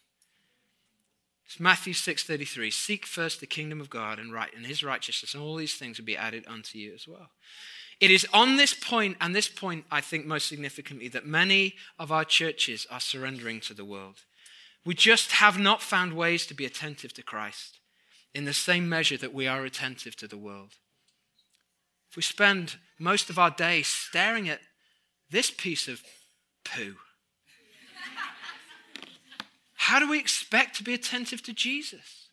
It's 1.45 1.59
Matthew 1.59 1.93
6:33. 1.93 2.71
Seek 2.71 3.05
first 3.05 3.39
the 3.39 3.47
kingdom 3.47 3.81
of 3.81 3.89
God 3.89 4.19
and 4.19 4.31
right 4.31 4.53
and 4.55 4.65
his 4.65 4.83
righteousness, 4.83 5.33
and 5.33 5.43
all 5.43 5.55
these 5.55 5.75
things 5.75 5.97
will 5.97 6.05
be 6.05 6.17
added 6.17 6.45
unto 6.47 6.77
you 6.77 6.93
as 6.93 7.07
well. 7.07 7.31
It 7.99 8.11
is 8.11 8.25
on 8.33 8.55
this 8.55 8.73
point, 8.73 9.17
and 9.21 9.35
this 9.35 9.49
point 9.49 9.85
I 9.91 10.01
think 10.01 10.25
most 10.25 10.47
significantly, 10.47 11.07
that 11.09 11.25
many 11.25 11.75
of 11.99 12.11
our 12.11 12.25
churches 12.25 12.87
are 12.89 12.99
surrendering 12.99 13.59
to 13.61 13.73
the 13.73 13.85
world. 13.85 14.23
We 14.85 14.93
just 14.95 15.33
have 15.33 15.59
not 15.59 15.81
found 15.81 16.13
ways 16.13 16.45
to 16.47 16.53
be 16.53 16.65
attentive 16.65 17.13
to 17.13 17.23
Christ 17.23 17.79
in 18.33 18.45
the 18.45 18.53
same 18.53 18.89
measure 18.89 19.17
that 19.17 19.33
we 19.33 19.47
are 19.47 19.63
attentive 19.63 20.15
to 20.17 20.27
the 20.27 20.37
world. 20.37 20.75
If 22.09 22.17
we 22.17 22.23
spend 22.23 22.77
most 22.99 23.29
of 23.29 23.39
our 23.39 23.51
day 23.51 23.83
staring 23.83 24.49
at 24.49 24.61
this 25.29 25.51
piece 25.51 25.87
of 25.87 26.03
poo, 26.63 26.97
how 29.83 29.99
do 29.99 30.09
we 30.09 30.17
expect 30.17 30.77
to 30.77 30.83
be 30.83 30.93
attentive 30.93 31.43
to 31.43 31.51
Jesus? 31.51 32.29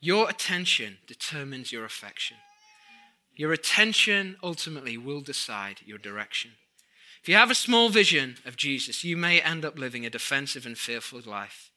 Your 0.00 0.30
attention 0.30 0.96
determines 1.06 1.70
your 1.70 1.84
affection. 1.84 2.38
Your 3.36 3.52
attention 3.52 4.36
ultimately 4.42 4.96
will 4.96 5.20
decide 5.20 5.80
your 5.84 5.98
direction. 5.98 6.52
If 7.22 7.28
you 7.28 7.34
have 7.34 7.50
a 7.50 7.54
small 7.54 7.90
vision 7.90 8.36
of 8.46 8.56
Jesus, 8.56 9.04
you 9.04 9.14
may 9.14 9.42
end 9.42 9.62
up 9.62 9.78
living 9.78 10.06
a 10.06 10.10
defensive 10.10 10.64
and 10.64 10.78
fearful 10.78 11.20
life. 11.26 11.70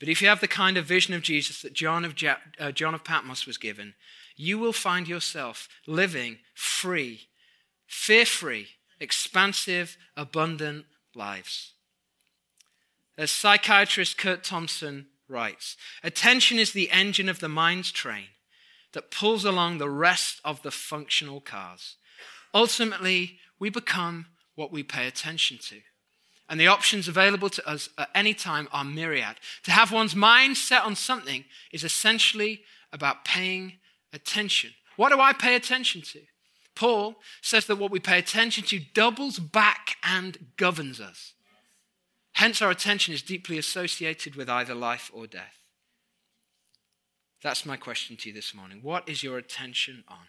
But 0.00 0.08
if 0.08 0.22
you 0.22 0.28
have 0.28 0.40
the 0.40 0.48
kind 0.48 0.78
of 0.78 0.86
vision 0.86 1.12
of 1.12 1.20
Jesus 1.20 1.60
that 1.60 1.74
John 1.74 2.06
of, 2.06 2.14
uh, 2.58 2.72
John 2.72 2.94
of 2.94 3.04
Patmos 3.04 3.46
was 3.46 3.58
given, 3.58 3.92
you 4.34 4.58
will 4.58 4.72
find 4.72 5.06
yourself 5.06 5.68
living 5.86 6.38
free, 6.54 7.28
fear 7.86 8.24
free, 8.24 8.68
expansive, 8.98 9.98
abundant 10.16 10.86
lives. 11.14 11.74
As 13.18 13.30
psychiatrist 13.30 14.18
Curt 14.18 14.44
Thompson 14.44 15.06
writes, 15.28 15.76
attention 16.02 16.58
is 16.58 16.72
the 16.72 16.90
engine 16.90 17.28
of 17.28 17.40
the 17.40 17.48
mind's 17.48 17.90
train 17.90 18.26
that 18.92 19.10
pulls 19.10 19.44
along 19.44 19.78
the 19.78 19.90
rest 19.90 20.40
of 20.44 20.62
the 20.62 20.70
functional 20.70 21.40
cars. 21.40 21.96
Ultimately, 22.54 23.38
we 23.58 23.70
become 23.70 24.26
what 24.54 24.72
we 24.72 24.82
pay 24.82 25.06
attention 25.06 25.58
to. 25.58 25.80
And 26.48 26.60
the 26.60 26.68
options 26.68 27.08
available 27.08 27.50
to 27.50 27.68
us 27.68 27.88
at 27.98 28.08
any 28.14 28.32
time 28.32 28.68
are 28.72 28.84
myriad. 28.84 29.36
To 29.64 29.70
have 29.70 29.90
one's 29.90 30.14
mind 30.14 30.56
set 30.56 30.82
on 30.82 30.94
something 30.94 31.44
is 31.72 31.84
essentially 31.84 32.62
about 32.92 33.24
paying 33.24 33.74
attention. 34.12 34.70
What 34.96 35.10
do 35.10 35.20
I 35.20 35.32
pay 35.32 35.56
attention 35.56 36.02
to? 36.02 36.20
Paul 36.74 37.16
says 37.42 37.66
that 37.66 37.76
what 37.76 37.90
we 37.90 37.98
pay 37.98 38.18
attention 38.18 38.64
to 38.64 38.78
doubles 38.78 39.38
back 39.38 39.96
and 40.02 40.38
governs 40.56 41.00
us. 41.00 41.32
Hence, 42.36 42.60
our 42.60 42.70
attention 42.70 43.14
is 43.14 43.22
deeply 43.22 43.56
associated 43.56 44.36
with 44.36 44.50
either 44.50 44.74
life 44.74 45.10
or 45.14 45.26
death. 45.26 45.62
That's 47.42 47.64
my 47.64 47.78
question 47.78 48.18
to 48.18 48.28
you 48.28 48.34
this 48.34 48.54
morning. 48.54 48.80
What 48.82 49.08
is 49.08 49.22
your 49.22 49.38
attention 49.38 50.04
on? 50.06 50.28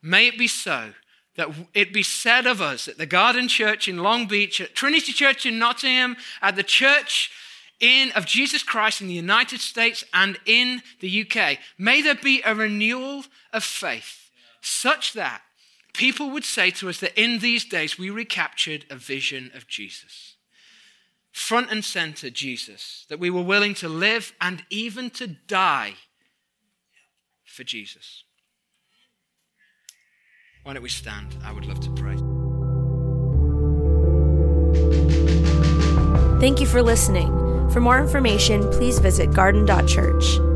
May 0.00 0.28
it 0.28 0.38
be 0.38 0.46
so 0.46 0.92
that 1.34 1.48
it 1.74 1.92
be 1.92 2.04
said 2.04 2.46
of 2.46 2.62
us 2.62 2.86
at 2.86 2.96
the 2.96 3.06
Garden 3.06 3.48
Church 3.48 3.88
in 3.88 4.04
Long 4.04 4.28
Beach, 4.28 4.60
at 4.60 4.76
Trinity 4.76 5.10
Church 5.12 5.44
in 5.44 5.58
Nottingham, 5.58 6.16
at 6.40 6.54
the 6.54 6.62
Church 6.62 7.32
in, 7.80 8.12
of 8.12 8.24
Jesus 8.24 8.62
Christ 8.62 9.00
in 9.00 9.08
the 9.08 9.14
United 9.14 9.58
States 9.58 10.04
and 10.14 10.38
in 10.46 10.80
the 11.00 11.26
UK. 11.26 11.58
May 11.76 12.02
there 12.02 12.14
be 12.14 12.40
a 12.44 12.54
renewal 12.54 13.24
of 13.52 13.64
faith 13.64 14.30
such 14.60 15.12
that 15.14 15.42
people 15.92 16.30
would 16.30 16.44
say 16.44 16.70
to 16.70 16.88
us 16.88 17.00
that 17.00 17.20
in 17.20 17.40
these 17.40 17.64
days 17.64 17.98
we 17.98 18.10
recaptured 18.10 18.84
a 18.88 18.94
vision 18.94 19.50
of 19.56 19.66
Jesus 19.66 20.33
front 21.34 21.70
and 21.70 21.84
center 21.84 22.30
Jesus, 22.30 23.04
that 23.08 23.18
we 23.18 23.28
were 23.28 23.42
willing 23.42 23.74
to 23.74 23.88
live 23.88 24.32
and 24.40 24.64
even 24.70 25.10
to 25.10 25.26
die 25.26 25.94
for 27.44 27.64
Jesus. 27.64 28.22
Why 30.62 30.72
don't 30.72 30.82
we 30.82 30.88
stand? 30.88 31.34
I 31.44 31.52
would 31.52 31.66
love 31.66 31.80
to 31.80 31.90
pray. 31.90 32.14
Thank 36.40 36.60
you 36.60 36.66
for 36.66 36.82
listening. 36.82 37.28
For 37.70 37.80
more 37.80 37.98
information, 37.98 38.70
please 38.70 39.00
visit 39.00 39.34
garden.church. 39.34 40.53